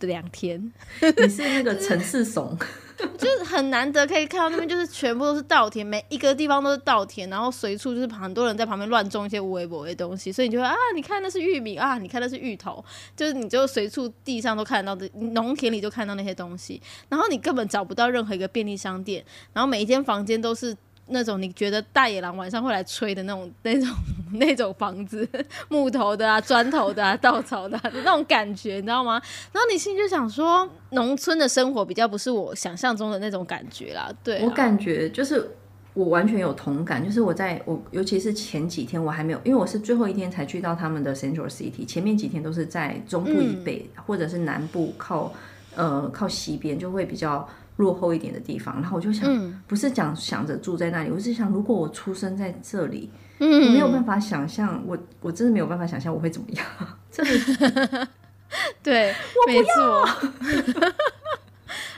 [0.00, 0.60] 两天。
[1.00, 2.58] 你是那个城市怂。
[3.18, 20.76] 就是很难得可以看到那边，就是全部都是稻田，每一个地方都是稻田，然后随处就是很多人在旁边乱种一些无微不微的东西，所以你就会啊，你看那是玉米啊，你看那是芋头，就是你就随处地上都看得到的，农田里就看到那些东西，然后你根本找不到任何一个便利商店，然后每一间房间都是。
[21.08, 23.88] 那种你觉得大野狼晚上会来吹的那种、那种、
[24.34, 25.28] 那种房子，
[25.68, 29.20] 木头的啊、砖头的啊、 稻草的那种感觉，你知道吗？
[29.52, 34.12] 然后你心里就想说，农村的生活比较不是我想象中的那种感觉啦。
[34.24, 35.48] 对我感觉就是
[35.94, 45.32] 我完全有同感，就是我在我尤其是前几天我还没有，因为我是最后一天才去到他们的 Central City，前面几天都是在中部以北或者是南部靠
[45.76, 47.48] 呃靠西边，就会比较。
[47.76, 56.66] 落后一点的地方，然后我就想，不是讲想着住在那里，我是想，如果我出生在这里，我没有办法想象，我我真的没有办法想象我会怎么样，
[57.10, 58.08] 真的，
[58.82, 60.08] 对，我没错。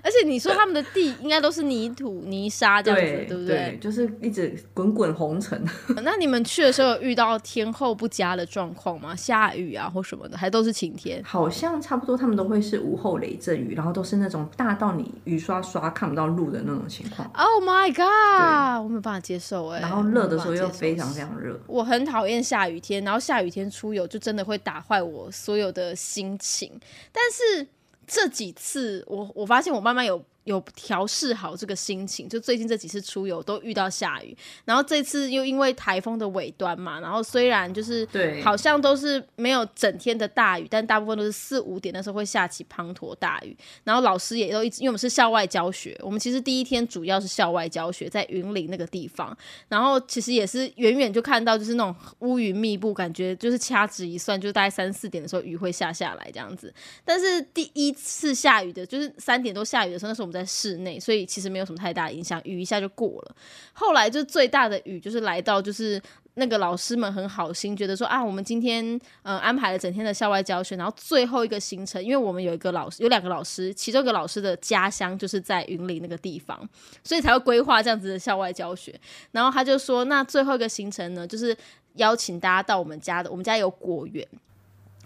[0.02, 3.78] 而且你说他们的地应该都是泥土、泥沙这样子，对不对？
[3.80, 5.62] 就是一直滚滚红尘。
[6.02, 9.14] 那你们去的时候有遇到天候不佳的状况吗？
[9.14, 11.22] 下雨啊或什么的，还都是晴天？
[11.24, 17.28] 好像差不多，他们都会是午后雷阵雨，然后都是那种大到你雨刷刷看不到路的那种情况。
[17.34, 18.82] Oh my god！
[18.82, 19.80] 我没有办法接受哎。
[19.80, 21.58] 然后热的时候又非常非常热。
[21.66, 26.70] 我很讨厌下雨天，然后下雨天出游就真的会打坏我所有的心情。
[27.12, 27.66] 但是
[28.08, 30.24] 这几次，我我发现我慢慢有。
[30.48, 34.34] 有调试好这个心情，就最近这几次出游都遇到下雨，
[34.64, 49.36] 然后这次又因为台风的尾端嘛，然后虽然就是对，好像都是没有整天的大雨，但大部分都是四五点的时候会下起滂沱大雨，然后老师也都一直，因为我们是校外教学，我们其实第一天主要是校外教学，在云林那个地方，
[49.68, 56.72] 然后其实也是远远就看到就是那种乌云密布，感觉就是掐指一算，就是大概三四点的时候雨会下下来这样子，
[57.04, 60.37] 但是第一次下雨的，就是三点多下雨的时候，那时候我们在。
[60.38, 63.36] 在室内，所以其实没有什么太大影响，雨一下就过了。
[63.72, 66.00] 后来就最大的雨就是来到，就是
[66.34, 76.56] 那个老师们很好心，觉得说啊，我们今天呃安排了整天的校外教学，然后最后一个行程，因为我们有一个老师，有两个老师，其中一个老师的家乡就是在云林那个地方，
[77.02, 78.98] 所以才会规划这样子的校外教学。
[79.32, 81.56] 然后他就说，那最后一个行程呢，就是
[81.94, 84.26] 邀请大家到我们家的，我们家有果园。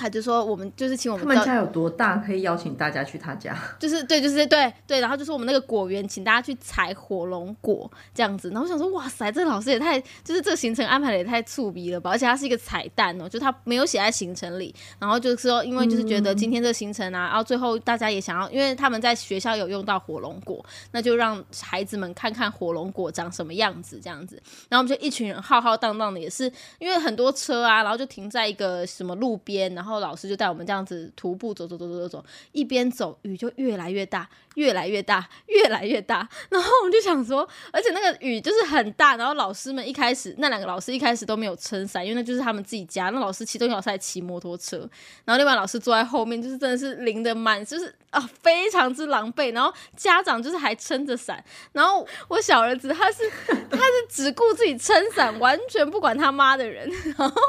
[0.02, 1.24] 他就说我们就是请我们。
[1.24, 3.56] 他们家有多大，可以邀请大家去他家？
[3.78, 4.98] 就是对，就是对对。
[4.98, 8.48] 然后就是我们那个果园，请大家去采火龙果这样子。
[8.50, 12.10] 然后我想说，哇塞，这个老师也太，就是这个行程安排的也太触鼻了吧！
[12.10, 14.74] 而且它是一个彩蛋哦，就他没有写在行程里。
[14.98, 24.34] 然后就是说，因为就是觉得今天这个行程啊，然后最后大家也想要，因为他们在学校有用到火龙果，那就让孩子们看看火龙果长什么样子这样子。
[24.68, 29.91] 然后我们就一群人浩浩荡荡的，也是因为很多车啊，然后就停在一个什么路边，然后。
[29.92, 36.28] 然后老师就带我们这样子徒步走走走走走走，一边走雨就越来越大，越来越大，越来越大。
[36.48, 39.16] 然后我们就想说，而且那个雨就是很大。
[39.16, 43.10] 然后老师们一开始那两个老师一开始都没有撑伞，因为那就是他们自己家。
[43.10, 44.78] 那老师其中一个老师还骑摩托车，
[45.24, 49.52] 然后另外老师坐在后面，就是真的是淋的满，就是啊非常之狼狈。
[49.52, 53.30] 然后家长就是还撑着伞，然后我小儿子他是
[53.70, 57.42] 他是只顾自己撑伞，完全不管他妈的人，然后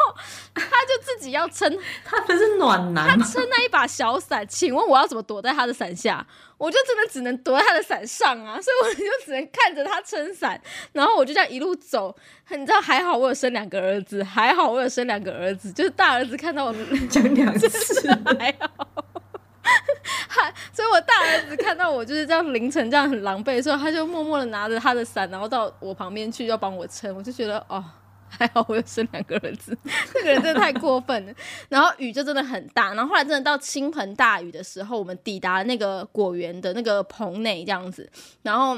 [0.53, 2.21] 他就自己要撑 他。
[2.33, 6.25] 是暖男，他撑那一把小伞，请问我要怎么躲在他的伞下？
[6.63, 10.58] 我就真的只能躲在他的伞上啊，所以我就只能看着他撑伞，
[10.93, 12.15] 然后我就这样一路走。
[12.52, 16.76] 你知道还好我有生两个儿子，还好我有生两个儿子，就是大儿子看到我
[17.12, 17.67] 讲两次
[18.39, 18.88] 还好，
[20.30, 27.84] 还所以我大儿子看到我就是这样凌晨这样很狼狈的时候，他就默默的拿着他的伞，然后到我旁边去要帮我撑，我就觉得哦。
[28.37, 29.77] 还好我有生两个儿子，
[30.13, 31.33] 这个人真的太过分了。
[31.69, 38.09] 然后雨就真的很大，然后后来真的到倾盆大雨的时候，我们抵达那个果园的那个棚内这样子，
[38.41, 38.77] 然后。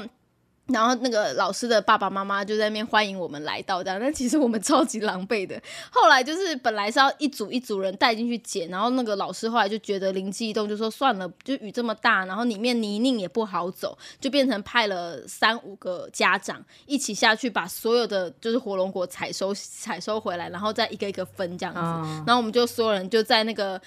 [0.66, 5.60] 然后那个老师的爸爸妈妈就在那边欢迎我们来到这样， 但其实我们超级狼狈的。
[5.90, 21.80] 后来就是本来是要一组一组人带进去捡，然后那个老师后来就觉得灵机一动，就说算了，就雨这么大，然后里面泥泞也不好走，就变成派了三五个家长一起下去把所有的就是火龙果采收采收回来，然后再一个一个分这样子。
[22.26, 23.80] 然后我们就所有人就在那个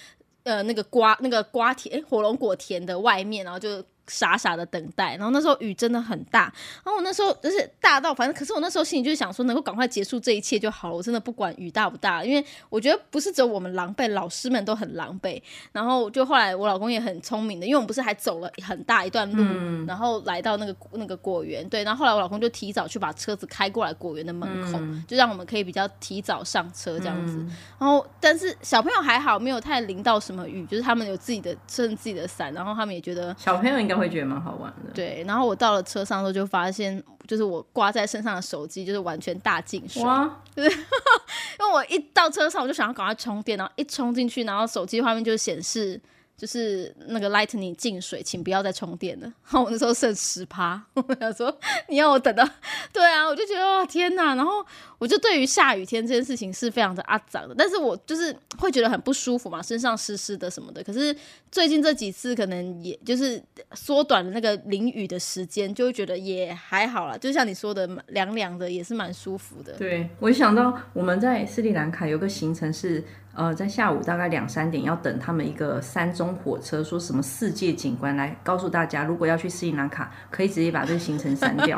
[0.44, 3.84] 呃那个瓜那个瓜田火龙果田的外面，然后就。
[4.10, 6.52] 傻傻的等待，然后那时候雨真的很大，
[6.84, 10.96] 然后我那时候就是大到，反正可是我那时候心里就是想说，能够赶快结束这一切就好了。
[10.96, 15.42] 我真的不管雨大不大，因为我觉得不是只有我们狼狈，老师们都很狼狈。
[15.72, 21.84] 然后就后来我老公也很聪明的，因为我们不是还走了很大一段路，然后来到那个那个果园，对。
[21.84, 27.38] 然后后来我老公就提早去把车子开过来果园的门口，就让我们可以比较提早上车这样子。
[27.78, 33.99] 然后但是小朋友还好，没有太淋到什么雨，就是他们有自己的撑自己的伞，然后他们也觉得小朋友应该。
[34.00, 35.24] 会觉得蛮好玩的，对。
[35.28, 40.02] 然后我到了车上之后，就发现，就是我挂在身上的手机，就是完全大进水。
[40.04, 40.42] 哇！
[40.56, 46.00] 就 是因为我一到车上，我就想要赶快充电，然后一充进去，然后手机画面就显示。
[46.40, 49.26] 就是那个 Lightning 进水，请不要再充电了。
[49.44, 51.54] 然后我那时候剩十趴， 我想说
[51.90, 52.48] 你要我等到，
[52.94, 54.34] 对啊，我就觉得哇天哪！
[54.36, 54.66] 然后
[54.98, 60.82] 我就对于下雨天这件事情是非常的阿脏的，但是我就是会觉得很不舒服嘛，身上湿湿的什么的。
[60.82, 61.14] 可是
[61.52, 67.20] 最近这几次可能也就是缩短了那个淋雨的时间，就会觉得也还好了。
[67.20, 69.74] 就像你说的，凉凉的也是蛮舒服的。
[69.74, 73.04] 对我想到我们在斯里兰卡有个行程是。
[73.40, 81.78] 呃，在下午大概两三点要等他们一个山中火车，说什么世界景观来告诉大家，如果要去斯里兰卡，可以直接把这个行程删掉。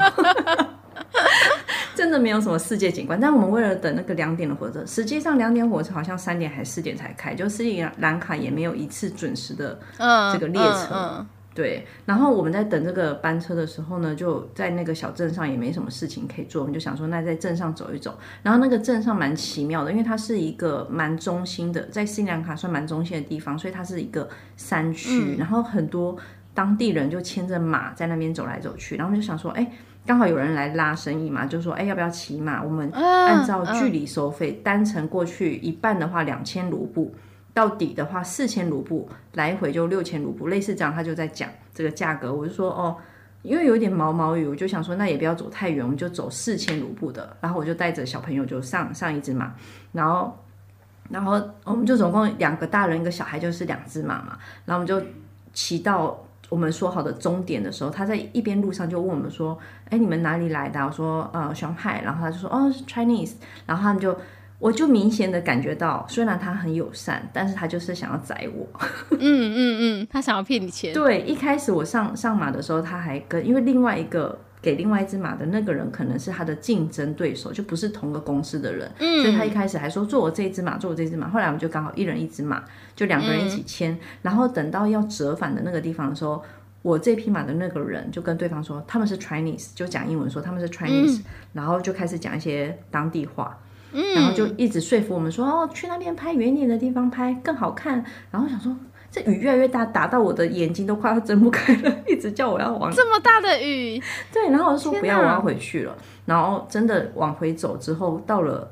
[1.94, 9.80] 真的没有什么世界景观，但我们为了等那个两点的火车，实际上两点火车好像三点还四点才开，就斯里兰卡也没有一次准时的
[10.34, 11.24] 这个列车。
[11.54, 18.18] 对，然后我们在等这个班车的时候呢，就在那个小镇上也没什么事情可以做，我们就想说，那在镇上走一走。
[18.42, 26.16] 然后那个镇上蛮奇妙的，因为它是一个蛮中心的，在斯里兰卡算蛮中心的地方，所以它是一个山区，然后很多
[26.54, 29.70] 当地人就牵着马在那边走来走去，然后我们就想说，哎，
[30.06, 32.64] 刚好有人来拉生意嘛，就说，哎，要不要骑马？
[32.64, 37.14] 我们按照距离收费，单程过去一半的话两千卢布。
[37.54, 42.34] 到底的话，四千卢布来回就六千卢布，类似这样，他就在讲这个价格。
[42.34, 42.96] 我就说哦，
[43.42, 47.36] 因为有点毛毛雨，我就想说那也不要走太远，我们就走四千卢布的。
[47.42, 49.54] 然后我就带着小朋友就上上一只马，
[49.92, 50.34] 然后
[51.10, 51.34] 然后
[51.66, 54.38] 我们就总共两个大人一个小孩，就是两只马嘛。
[54.64, 55.06] 然后我们就
[55.52, 56.18] 骑到
[56.48, 59.60] 我们说好的终点的时候，他在一边路上就问我们说
[59.92, 63.34] ：“哎，你们哪里来的？”我说：“呃，上海。”然后他就说：“哦，Chinese。”
[63.68, 64.18] 然后他们就。
[64.62, 68.68] 我就明显的感觉到，虽然他很友善，但是他就是想要宰我。
[69.18, 70.94] 嗯嗯嗯，他想要骗你钱。
[70.94, 81.28] 对，一开始我上上马的时候，他还跟因为另外一个给另外一只马的那个人可能是他的竞争对手，就不是同个公司的人，所以他一开始还说做我这一只马，做我这只马。
[81.28, 82.64] 后来我们就刚好一人一只马，
[82.96, 83.98] 就两个人一起牵。
[84.22, 86.40] 然后等到要折返的那个地方的时候，
[86.84, 93.58] 我这匹马的那个人就跟对方说他们是 Chinese，就讲英文说他们是 Chinese，然后就开始讲一些当地话。
[94.16, 98.04] 然后就一直说服我们说哦，去那边拍远点的地方拍更好看。
[98.30, 98.76] 然后想说
[99.10, 104.02] 这雨越来越大，打到我的眼睛都快要睁不开了，一直叫我要往这么大的雨。
[104.32, 105.94] 对，然后我就说不要，我要回去了。
[106.26, 108.70] 然后真的往回走之后，到了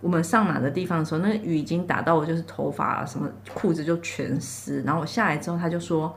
[0.00, 4.80] 我们上马的地方的时候，那个雨已经打到我，就是头发啊什么裤子就全湿。
[4.82, 6.16] 然后我下来之后，他就说，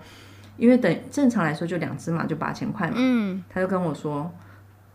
[0.57, 4.31] 因为等正常来说就两只马就八千块嘛，嗯，他就跟我说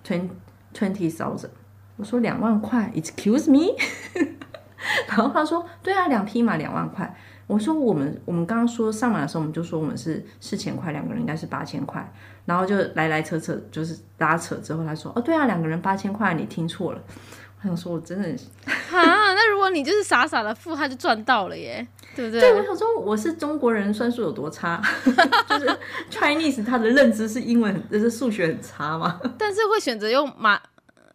[0.06, 0.28] twenty
[0.72, 1.48] twenty thousand。
[1.99, 3.74] 我说两万块，Excuse me，
[5.09, 7.14] 然后他说对啊，两匹马两万块。
[7.49, 12.07] 我说我们我们刚刚说上马的时候，我们就说我们是四千块，两个人应该是八千块，
[12.44, 17.01] 然后就来来扯扯，就是拉扯之后，他说哦对啊，两个人八千块，你听错了。
[17.61, 18.28] 我想说，我真的
[18.92, 21.84] 啊，那如果你就是傻傻的付，他就赚到了耶，
[22.14, 22.40] 对不对？
[22.40, 24.80] 对，我想说我是中国人，算术有多差？
[25.49, 25.78] 就是
[26.09, 29.20] Chinese 他的认知是英文，就是数学很差嘛？
[29.36, 30.61] 但是会选择用马。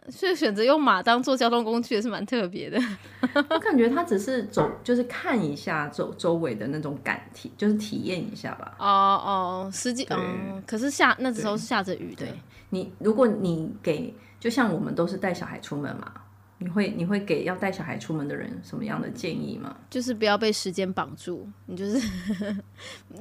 [0.09, 2.79] 所以选择用马当做交通工具也是蛮特别的。
[3.49, 8.75] 我感觉他只是走，就是看一下周周围的那种感体，就是体验一下吧。
[8.79, 12.27] 哦哦，实际嗯，可是下那时候是下着雨对。
[12.69, 16.11] 你如果你给，就像我们都是带小孩出门嘛。
[16.59, 19.75] 你会你会给要带小孩出门的人什么样的建议吗？
[19.89, 21.99] 就是不要被时间绑住，你就是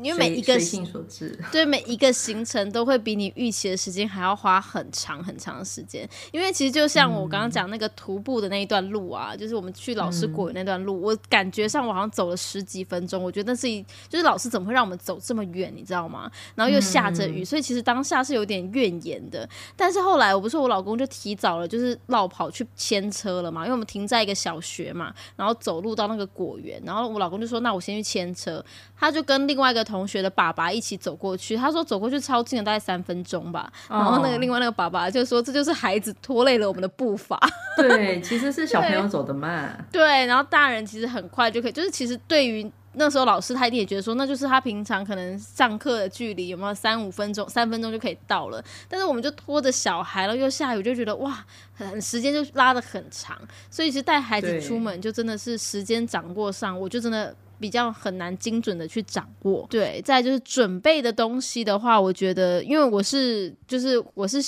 [0.01, 6.09] 因为每一个随性所致，对每一个行程都会比你预期的时间还要花很长很长的时间。
[6.31, 13.21] 因为其实就像我刚刚讲那个徒步的那一段路啊，就是我们去老师果园那段路，我感觉上我好像走了十几分钟。
[13.21, 16.31] 我觉得那是一就是老师怎么会让我们走这么远，你知道吗？
[16.55, 19.49] 然后又下着雨，所以其实当下是有点怨言的。
[19.75, 23.22] 但是后来我不是我老公就提早了，就是绕跑去牵车。
[23.23, 28.65] 车了嘛，因为我们停在一个小学嘛，然后走路到那个果园，然后我老公就说：“那我先去牵车。”
[28.99, 31.57] 他就跟另外一个同学的爸爸一起走过去。
[31.57, 33.73] 他说走过去超近的，大概三分钟吧。
[33.89, 37.39] 然后那个另外那个爸爸就说：“这就是孩子拖累了我们的步伐。”
[37.77, 39.87] 对，其实是小朋友 走的慢。
[39.93, 42.71] 对，然后大人其实很快就可以，就是其实对于。
[42.95, 48.63] 那时候老师他一定也觉得说，那就是他平常可能上课的距离有没有三五分钟，三分钟就可以到了。
[48.89, 53.37] 但是我们就拖着小孩了，又下雨，就觉得哇，很时间就拉的很长。
[53.71, 59.67] 所以其实带孩子出门就真的是时间掌握上，我就真的比较很难精准的去掌握。
[59.71, 64.39] 对，再就是准备的东西的话，我觉得因为我是就是我是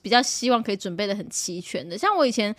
[0.00, 2.54] 比较希望可以准备的很齐全的，像我以前。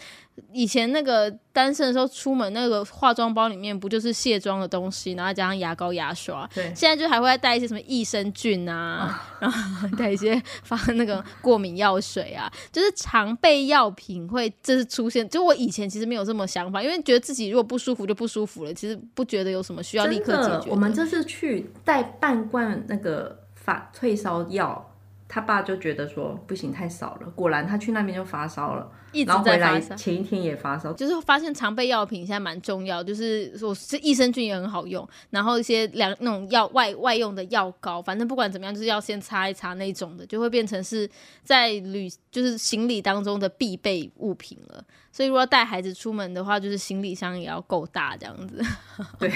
[0.54, 6.50] 以前那个单身的时候出门，那个化妆包里面不就是卸妆的东西，然后加上牙膏、牙刷。
[6.54, 15.28] 对，现在就还会带一些什么益生菌啊，然后带一些 发那个过敏药水啊，就是常备药品会这是出现。
[15.30, 20.72] 就我以前其实没有这么想法，因为觉得自己如果不舒服就不舒服了，其实不觉得有什么需要立刻解决。
[20.72, 24.88] 我们这次去带半罐那个发退烧药。
[25.34, 27.30] 他爸就觉得说不行，太少了。
[27.34, 28.92] 果然他去那边就发烧了，
[29.26, 30.94] 然后回来前一天也发烧。
[30.94, 41.10] 就是发现常备药品现在蛮重要，就是我这益生菌也很好用，然后一些两那种药外外用的药膏，反正不管怎么样，就是要先擦一擦那种的，就会变成是
[41.44, 44.84] 在旅就是行李当中的必备物品了。
[45.14, 48.64] 所以如果带孩子出门的话，就是行李箱也要够大这样子。
[49.20, 49.30] 对，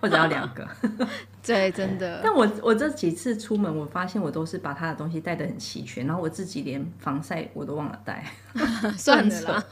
[0.00, 0.66] 或者要两个。
[1.46, 2.20] 对，真的。
[2.24, 8.24] 但我我这几次出门，我发现我都是把他的东西带的很齐全，然后我自己连防晒我都忘了带，
[8.96, 9.64] 算了啦。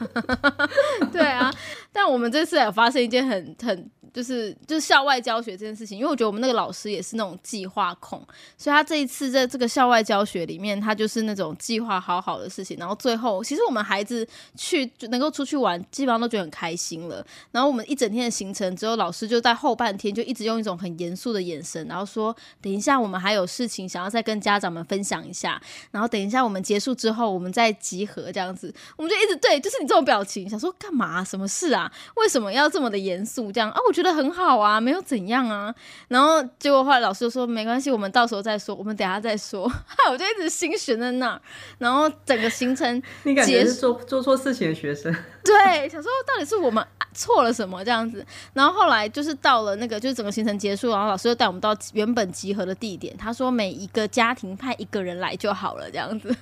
[1.11, 1.51] 对啊，
[1.91, 8.19] 但我们这次有发生一件很很就是就是校外教学这件事情，因为我觉得我们那个老师也是那种计划控，
[8.57, 17.25] 所以他这一次在这个校外教学里面，他就是那种计划好好的事情，然后最后其实我们孩子去就能够出去玩，基本上都觉得很开心了。
[17.51, 25.61] 然后我们一整天的行程之后，老师就在后半天就一直用一种很严肃的眼神，然后说：“等一下，我们还有事情想要再跟家长们分享一下。
[25.91, 31.23] 然后等一下我们结束之后，我们再集合这样子。”我们就一直对，就是你这种表情，想说干嘛？
[31.23, 31.91] 什么事啊？
[32.15, 33.51] 为什么要这么的严肃？
[33.51, 33.79] 这样啊？
[33.87, 35.73] 我觉很好啊，没有怎样啊。
[36.07, 39.69] 然后结果后来老师就说：“没关系，我们到时候再说，我们等下再说。
[40.09, 41.41] ”我就一直心悬在那儿。
[41.77, 45.13] 然后整个行程， 你感觉是做做错事情的学生？
[45.43, 48.25] 对，想说到底是我们错了什么这样子。
[48.53, 53.15] 然后后来就是到了那个，就是整个行程结束，然后老师就带我们到原本集合的地点。
[53.17, 56.35] 他说每一个家庭派一个人来就好了，这样子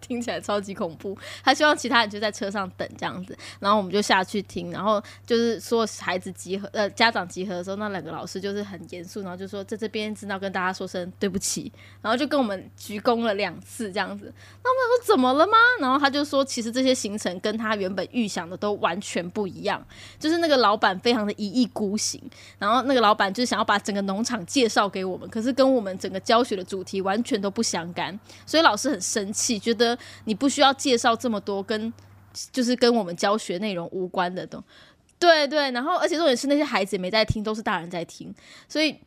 [0.00, 1.16] 听起来超级恐怖。
[1.42, 4.70] 他希望其他人就在车上等这样子，然后我们就下去听。
[4.70, 14.32] 然后就是说孩子集合，呃，家长集合的时候，那两个老师就是很严肃，然后就说在这边知道跟大家说声对不起，然后就跟我们鞠躬了两次这样子。
[14.62, 15.52] 那我们说怎么了吗？
[15.80, 19.84] 然后他就说，其实这些行程跟他原本预想的都完全不一样，
[20.18, 22.22] 就是那个老板非常的一意孤行，
[22.58, 31.92] 然后那个老板就想要把整个农场介绍给我们，可是跟我们整个教学的主题完全都不相干，所以老师很生气，觉得你不需要介绍这么多跟
[32.50, 34.62] 就是跟我们教学内容无关的东，
[35.22, 38.34] 对对，然后而且重点是那些孩子也没在听，都是大人在听，
[38.68, 38.98] 所以。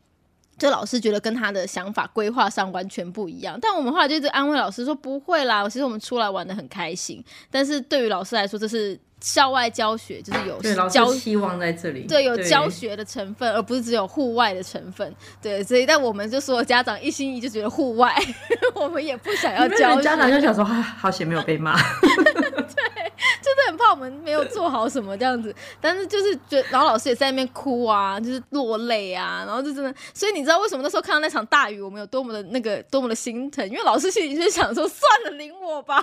[0.58, 7.22] 就老师觉得跟他的想法规划上完全不一样，但我们后来就一直安慰老师说不会啦，其实我们出来玩的很开心。
[7.52, 10.60] 但是对于老师来说，这是校外教学，就是有
[10.90, 15.16] 教希望在这里，对，有教学的成分，而不是只有户外的成分。
[15.42, 18.16] 对，所以但我们就说家长一心一意就觉得户外，
[18.76, 20.00] 我们也不想要教。
[20.02, 21.76] 家长就想说，好险没有被骂。
[22.08, 23.14] 对。
[23.42, 33.68] 就是很怕我们没有做好什么这样子，但是就是觉，然后老师也在那边哭啊，就是落泪啊，然后就真的，所以你知道为什么那时候看到那场大雨，我们有多么的那个多么的心疼？
[33.70, 35.96] 因为老师心里就想说，算了，领我吧，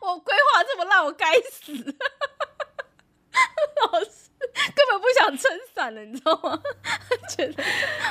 [0.00, 1.72] 我规划这么烂，我该死。
[3.92, 4.10] 老师。
[4.50, 6.58] 根本不想撑伞了，你知道吗？
[7.36, 7.62] 觉得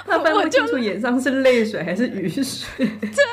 [0.06, 2.68] 他分不清楚眼上是泪水还是雨水。
[2.78, 3.24] 对，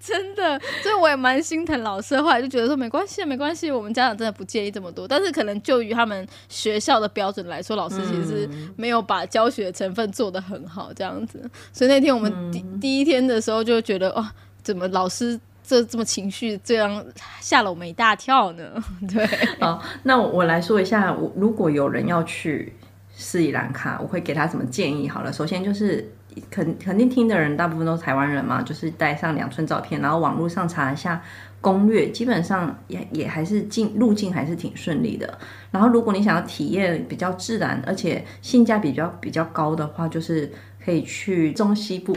[0.00, 2.16] 真的，所以我也蛮心疼老师。
[2.20, 5.06] 后来就觉得说没关系，没关系，我们家长真的不介意这么多。
[5.08, 11.42] 但是可能就于他们学校的标准来说，老师其实没有把教学成分做得很好，这样子。
[11.72, 14.32] 所以那天我们第第一天的时候就觉得，哇，
[14.62, 15.38] 怎么老师？
[15.66, 17.04] 这这么情绪，这样
[17.40, 18.62] 吓了我们一大跳呢。
[19.12, 19.26] 对，
[19.60, 22.72] 好，那我来说一下，我如果有人要去
[23.12, 25.08] 斯里兰卡，我会给他什么建议？
[25.08, 26.08] 好了，首先就是
[26.48, 31.20] 肯肯定听的人大部分都是台湾人嘛，就是带上两寸照片，然后网络上查一下
[31.60, 35.38] 攻略，基本上也也还是进路径还是挺顺利的。
[35.72, 40.52] 然后如果你想要体验比较自然，而且性价比较比较高的话，就是
[40.84, 42.16] 可以去中西部。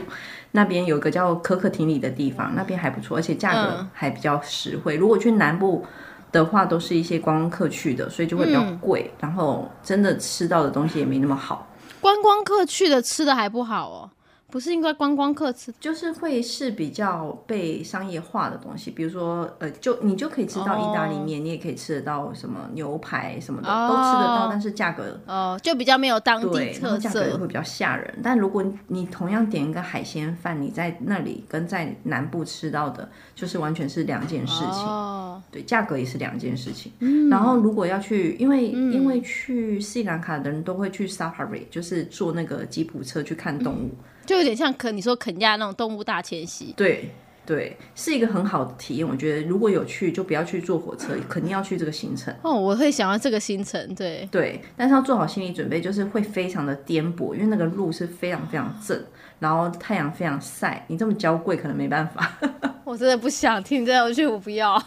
[0.51, 4.95] 那边有个叫可可廷里的地方，那边还不错，而且价格还比较实惠。
[4.95, 5.85] 如果去南部
[6.31, 9.11] 的话，都是一些观光客去的，所以就会比较贵。
[9.19, 11.67] 然后真的吃到的东西也没那么好。
[12.01, 14.09] 观光客去的吃的还不好哦。
[14.51, 28.19] 不是应该观光客吃，就是会是比较被商业化的东西，比如说，呃，就你就可以吃到意大利面，你也可以吃得到什么牛排什么的，都吃得到，但是价格哦，就比较没有当地特色，价格会比较吓人。
[28.23, 34.83] 但如果你同样点一个海鲜饭，你在那里跟在南部吃到的，就是完全是两件事情。
[34.83, 36.91] 哦，对，价格也是两件事情。
[36.99, 43.91] 嗯，然后如果要去，因为因为去斯里兰卡的人都会去 safari，就是坐那个吉普车去看动物。
[44.29, 47.09] 就有点像肯你说肯亚那种动物大迁徙，对
[47.47, 49.07] 对，是一个很好的体验。
[49.07, 52.31] 我觉得如果有去，就不要去坐火车，肯定要去这个行程。
[52.43, 59.03] 哦，我会想要这个行程，对对，但是要做好心理准备，就是会非常的颠簸，因为那个路是非常非常正，
[59.39, 62.31] 然后太阳非常晒，你这么娇贵可能没办法。
[62.85, 64.79] 我真的不想听这样去，我不要。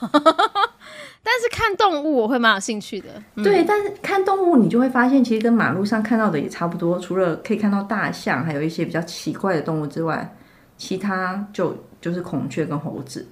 [1.24, 3.64] 但是看动物我会蛮有兴趣的，对。
[3.64, 10.36] 但是看动物你就会发现，其实跟马路上看到的也差不多，除了可以看到大象，还有一些比较奇怪的动物之外，
[10.76, 13.26] 其他就就是孔雀跟猴子。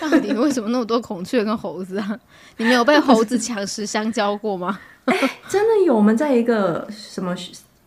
[0.00, 2.18] 到底为什么那么多孔雀跟猴子啊？
[2.58, 4.78] 你没有被猴子抢食香蕉过吗？
[5.06, 5.16] 哎，
[5.48, 5.96] 真的有。
[5.96, 7.34] 我们在一个什么？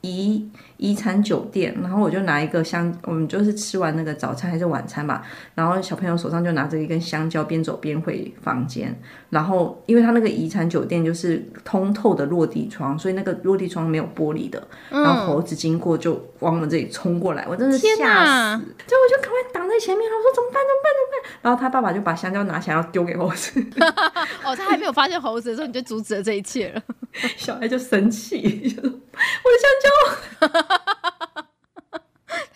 [0.08, 0.48] 遗
[0.78, 8.94] 遗产酒店，然后我就拿一个香，我们就是吃完那个早餐还是晚餐吧，然后小朋友手上就拿着一根香蕉，边走边回房间。
[9.30, 20.62] 然后因为他那个遗产酒店就是通透的落地窗，所以那个落地窗没有玻璃的，然后猴子经过就往我们这里冲过来，我真的吓死，所以我就赶快挡在前面，我说怎么办？
[20.62, 20.92] 怎么办？
[20.94, 21.40] 怎么办？
[21.42, 23.60] 然后他爸爸就把香蕉拿起来要丢给猴子，
[24.44, 26.82] 哦，他还没有发现猴子的时候，你就阻止了这一切了。
[27.38, 28.38] 小孩就生气，
[28.80, 30.75] 我的香蕉。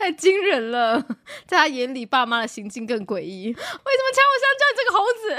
[0.09, 0.99] 太惊人了，
[1.45, 3.45] 在他眼里，爸妈的行径更诡异。
[3.47, 4.65] 为什么抢我香蕉？
[4.71, 5.29] 你这个猴子！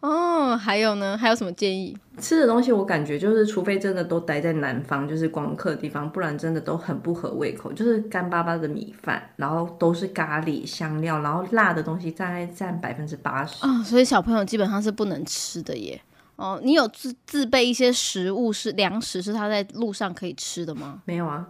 [0.00, 1.16] 哦，还有呢？
[1.16, 1.96] 还有什么建议？
[2.18, 7.72] 吃的东西，我感觉就是，除非真的都待在南方，就是光客的地方，不然真的都很不合胃口。
[7.72, 13.64] 就是干巴巴的米饭，然后都是咖喱香料，然后辣的东西大概占百分之八十。
[13.64, 16.02] 啊，所以小朋友基本上是不能吃的耶。
[16.42, 21.00] 哦，你有自自备一些食物是粮食，是他在路上可以吃的吗？
[21.04, 21.46] 没有啊。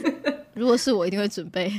[0.52, 1.72] 如果是我，一定会准备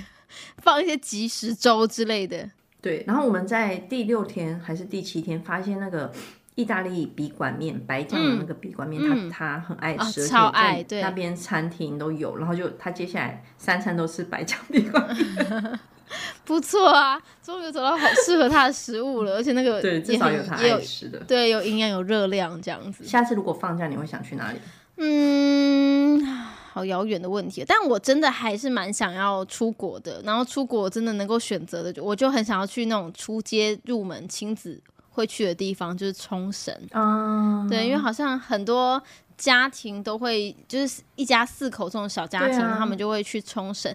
[0.57, 2.49] 放一些即食粥之类的。
[2.81, 6.11] 对，然后我们在第六天还是第七天发现那个
[6.55, 10.81] 意大利笔管面，白酱的那个笔管面，他他很爱吃，超爱。
[10.81, 15.79] 对，那边餐厅都有，然后就他接下来三餐都吃白酱笔管面。
[16.45, 23.03] 不错啊，终于找到好适合他的食物了， 而且那个对至少有他爱吃的，对，有营养有热量这样子。
[23.05, 24.59] 下次如果放假，你会想去哪里？
[24.97, 26.25] 嗯，
[26.73, 30.21] 好遥远的问题，但我真的还是蛮想要出国的。
[30.23, 37.67] 然后出国真的能够选择的，我就很想要去那种出街入门亲子会去的地方，就是冲绳啊。
[37.69, 38.99] 对，因为好像很多
[39.37, 43.93] 家庭都会，就是一家四口这种小家庭，他们就会去冲绳。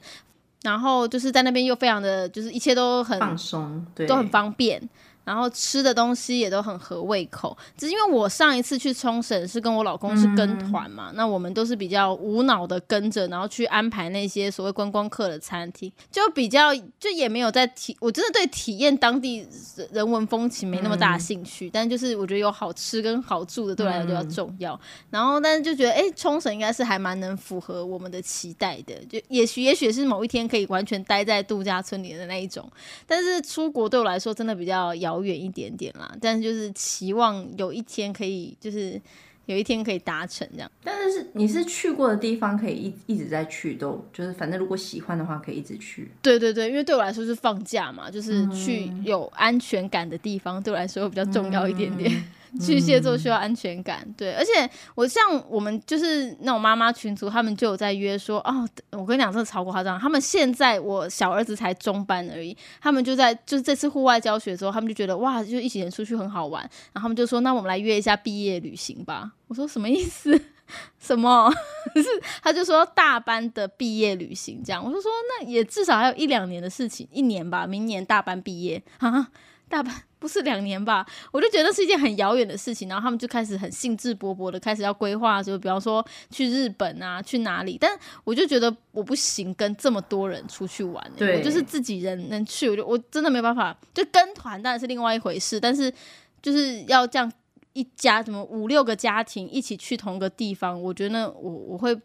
[0.62, 4.80] 然后就是在那边又非常的就是一切都很放松，对，都很方便。
[5.24, 19.46] 然后吃的东西也都很合胃口，只是因为我上一次去冲绳是跟我老公是跟团嘛，那我们都是比较无脑的跟着，然后去安排那些所谓观光客的餐厅，就比较就也没有在体，我真的对体验当地
[19.92, 24.78] 人文风情没那么大兴趣，但就是我觉得有好吃跟好住的对我来说比较重要。
[25.10, 32.68] 然后但是就觉得哎，冲绳应该是还蛮能符合我们的期待的，就也许也许是某一天可以完全待在度假村里的那一种，
[33.06, 35.11] 但是出国对我来说真的比较遥。
[35.12, 39.00] 遥远一点点啦，但是就是期望有一天可以，就是
[39.46, 40.70] 有一天可以达成这样。
[40.82, 42.74] 但是你是去过的地方，可以
[43.06, 46.10] 一一直在去，都就是反正如果喜欢的话，可以一直去。
[46.22, 52.10] 对对对，因为对我来说是放假嘛，就是去有安全感的地方，对我来说比较重要一点点。
[52.60, 59.98] 巨蟹座需要安全感，对，而且我像我们就是那种妈妈群组，他们就有在约说，哦，我跟你讲，真的超夸张。
[59.98, 69.32] 他们现在我小儿子才中班而已，他们就在就是这次户外教学的时候，他们就觉得哇，就一起人出去很好玩，然后他们就说，那我们来约一下毕业旅行吧。
[69.48, 70.38] 我说什么意思？
[70.98, 71.52] 什么？
[71.94, 72.04] 是
[72.42, 74.82] 他就说大班的毕业旅行这样。
[74.82, 79.28] 我就说那也至少还有一两年的事情，一年吧，明年大班毕业啊。
[79.72, 81.04] 大半 不是两年吧？
[81.32, 87.78] 我就觉得是一件很遥远的事情，然后他们就开始很兴致勃勃的开始要规划，就比方说去日本啊，去哪里？
[87.80, 87.90] 但
[88.22, 93.76] 我就觉得我不行，跟这么多人出去玩，我就是自己人能去，我就我真的没办法。
[93.94, 95.92] 就跟团当然是另外一回事，但是
[96.42, 97.32] 就是要这样
[97.72, 101.98] 一家什么五六个家庭一起去同一个地方，我觉得我我会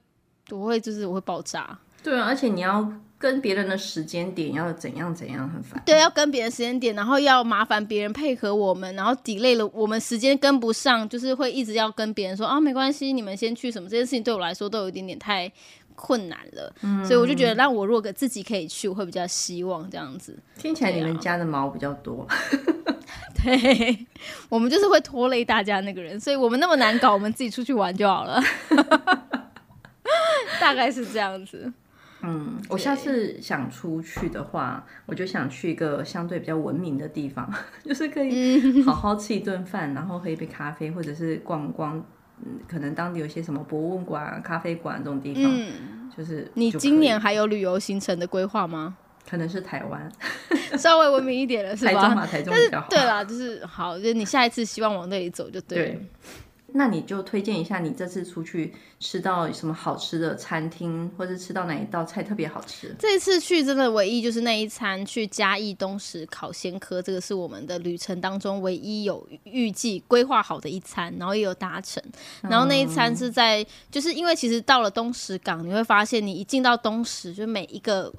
[0.49, 1.77] 我会就是我会爆炸。
[2.01, 2.91] 对啊，而且你要。
[3.19, 15.51] 跟别人的时间点要怎样怎样很烦，对，要跟别人时间点，然后要麻烦别人配合我们，然后 delay 了我们时间跟不上，就是会一直要跟别人说啊，没关系，你们先去什么，这件事情对我来说都有一点点太
[15.95, 16.71] 困难了，
[17.03, 20.37] 所以我就觉得让我如果自己可以去，我会比较希望这样子。
[20.55, 22.27] 听起来你们家的毛比较多，
[23.43, 24.05] 对，
[24.47, 28.39] 我们就是会拖累大家那个人，所以我们那么难搞，我们自己出去玩就好了，
[30.61, 31.73] 大概是这样子。
[32.21, 37.47] 嗯，我下次想出去的话，我就想去一个相对比较文明的地方，
[37.85, 41.97] 就是可以好好吃一顿饭，然后喝一杯咖啡，或者是逛逛，
[42.43, 45.43] 嗯，可能当地有些什么博物馆、咖啡馆这种地方。
[45.45, 48.97] 嗯，就是你今年还有旅游行程的规划吗？
[49.29, 50.09] 可能是台湾，
[50.79, 51.91] 稍微文明一点了，是吧？
[51.91, 52.87] 台中嘛，台中比较好。
[52.89, 55.99] 对啦，就是好，就你下一次希望往那里走就对了。
[56.77, 62.95] 那你就推荐一下，你这次出去吃到什么好吃的餐厅，或者吃到哪一道菜特别好吃？
[62.99, 72.01] 这次去真的唯一就是那一餐去嘉义东石烤鲜科，这个是我们的旅程当中唯一有预计规划好的一餐，然后也有达成。
[72.43, 78.13] 然后那一餐是在，就是因为其实到了东石港，你会发现你一进到东石，就每一个。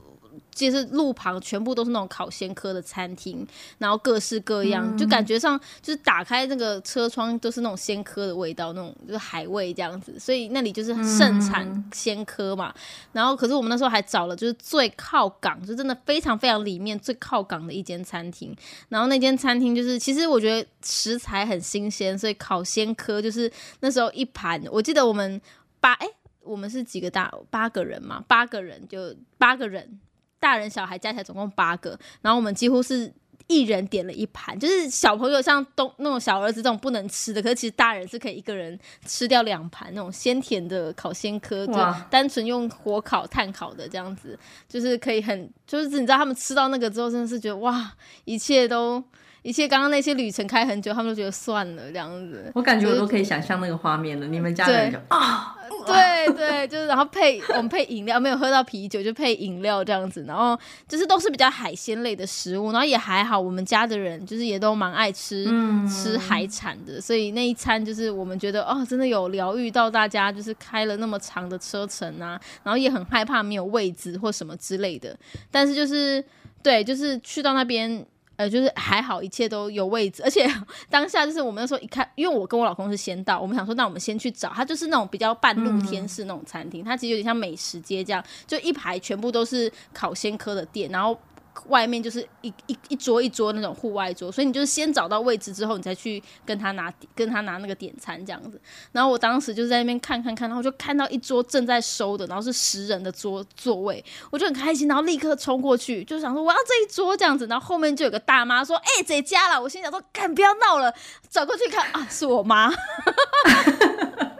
[0.58, 3.46] 就是路旁全部都是那种烤鲜科的餐厅，
[3.78, 12.74] 然后各式各样，就感觉上就是打开那个车窗都是那种鲜科的味道，那种就是海味这样子，所以那里就是盛产鲜科嘛。
[13.12, 18.56] 然后可是我们那时候还找了就是最靠港，就真的非常非常里面最靠港的一间餐厅。
[18.88, 23.50] 然后那间餐厅就是其实我觉得食材很新鲜，所以烤鲜科就是
[23.80, 25.40] 那时候一盘，我记得我们
[25.80, 26.06] 八哎。
[26.44, 30.00] 我们是几个大八个人嘛，八个人就八个人，
[30.40, 33.12] 大人小孩加起来总共八个，然后我们几乎是。
[33.50, 41.72] 一人点了一盘，就是小朋友像东那种小儿子这种不能吃的，可是其实大人是可以一个人吃掉两盘那种鲜甜的烤鲜科，就
[42.10, 47.90] 单纯用火烤、炭烤的这样子，就是可以很，就是你知道他们吃到那个之后，真的是觉得哇，
[48.26, 49.02] 一切都。
[49.42, 52.50] 一切刚刚那些旅程开很久，他们都觉得算了这样子。
[52.54, 54.26] 我感觉我都可以想象那个画面了。
[54.26, 55.56] 你们家人就啊，
[55.92, 65.46] 对对，就是然后配我们配饮料，没有喝到啤酒就配饮料这样子，然后就是都是比较海鲜类的食物，然后也还好，我们家的人就是也都蛮爱吃
[65.88, 75.16] 吃海产的，所以那一餐就是我们觉得哦，真的有疗愈到大家，就是开了那么长的车程啊，然后也很害怕没有位置或什么之类的，
[75.50, 76.24] 但是就是
[76.62, 78.06] 对，就是去到那边。
[78.38, 80.48] 呃，就是还好，一切都有位置，而且
[80.88, 91.18] 当下就是我们那时候一看，因为我跟我老公是先到，我们想说，那我们先去找，它就是那种比较半露天式那种餐厅，它其实有点像美食街这样，就一排全部都是烤鲜科的店，然后。
[91.66, 98.60] 外面就是一一一桌一桌那种户外桌，所以你就是先找到位置之后，你再去跟他拿跟他拿那个点餐这样子。
[98.92, 107.46] 然后我当时就在那边看看看，然后就看到一桌正在收的，然后是十人的桌座位，我就很开心，然后立刻冲过去，就想说我要这一桌这样子。
[107.46, 110.92] 然后后面就有个大妈说：“哎，谁家了？”我心想说：“干，不要闹了。”
[111.28, 112.72] 走过去看啊，是我妈。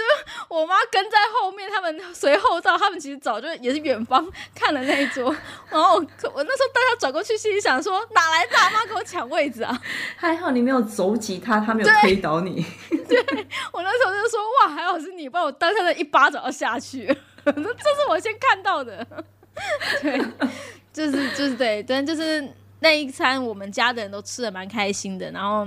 [0.00, 5.34] 就是我妈跟在后面，他们 随后到，他们其实早就也是远方 看了那一桌，
[5.68, 6.00] 然后我
[6.32, 9.80] 我那时候大家转过去，心里想说哪来大妈给我抢位置啊？
[10.16, 12.64] 还好你没有走挤他，他没有推倒你。
[13.08, 17.06] 对我那时候就说哇，还好是你，不然我当下的一巴掌要下去。
[17.44, 19.06] 这是我先看到的，
[20.00, 20.20] 对，
[20.92, 22.48] 就是就是对，但就是
[22.80, 25.66] 那一餐我们家的人都吃的蛮开心的，然后。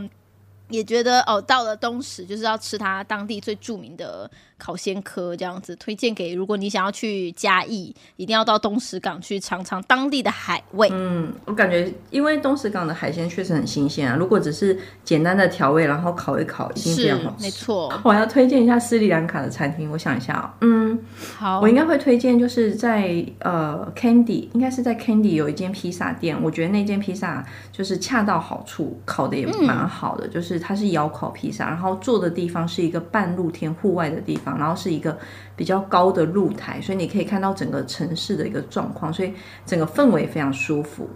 [0.74, 4.30] 也觉得哦，到了东石就是要吃它当地最著名的。
[4.64, 10.88] 烤鲜科这样子推荐给，如果你想要去嘉义，一定要到东石港去尝尝当地的海味。
[10.94, 14.16] 嗯，我感觉因为东石港的海鲜确实很新鲜啊。
[14.16, 17.44] 如果只是简单的调味，然后烤一烤，已经非常好吃。
[17.44, 19.92] 没错，我要推荐一下斯里兰卡的餐厅。
[19.92, 20.98] 我想一下，嗯，
[21.38, 26.42] 好，我应该会推荐就是在呃 Candy，应该是在 Candy 有一间披萨店。
[26.42, 30.26] 我觉得那间披萨就是恰到好处，烤的也蛮好的。
[30.30, 34.53] 就是它是窑烤披萨，然后坐的地方是一个半露天户外的地方。
[34.58, 35.18] 然后是一个
[35.56, 39.34] 比较高的露台，所以你可以看到整个城市的一个状况，所以
[39.66, 41.10] 整个氛围非常舒服。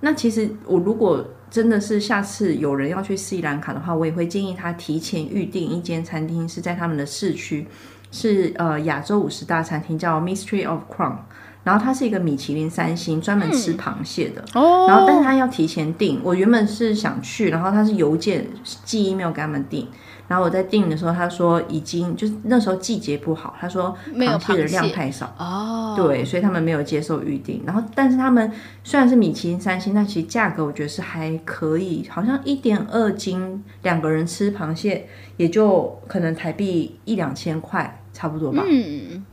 [0.00, 7.66] 那其实我如果真的是下次有人要去斯里兰卡的话，我也会建议他提前预定一间餐厅，是在他们的市区，
[8.10, 11.16] 是呃亚洲五十大餐厅，叫 Mystery of Crown。
[11.64, 14.44] 然后它是一个米其林三星，专门吃螃蟹的。
[14.54, 14.86] 哦。
[14.88, 18.46] 然后但是他要提前订，我原本是想去，然后他是邮件
[18.84, 19.88] 寄 email 给他们订。
[20.28, 27.62] 然后我在订的时候，他说已经就是那时候季节不好，他说螃蟹的量太少哦，对，所以他们没有接受预定。
[27.66, 28.50] 然后，但是他们
[28.82, 38.64] 虽然是米其林三星，但其实价格我觉得是还可以，好像一点二斤两个人吃螃蟹也就可能台币一两千块差不多吧。
[38.66, 39.24] 嗯。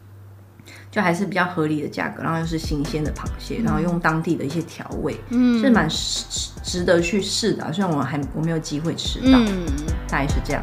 [0.90, 7.74] 就还是比较合理的价格，然后又是新鲜的螃蟹，然后用当地的一些调味，嗯，是蛮值得去试的。
[7.74, 9.40] 虽然我还我没有机会吃到，
[10.08, 10.62] 大概是这样。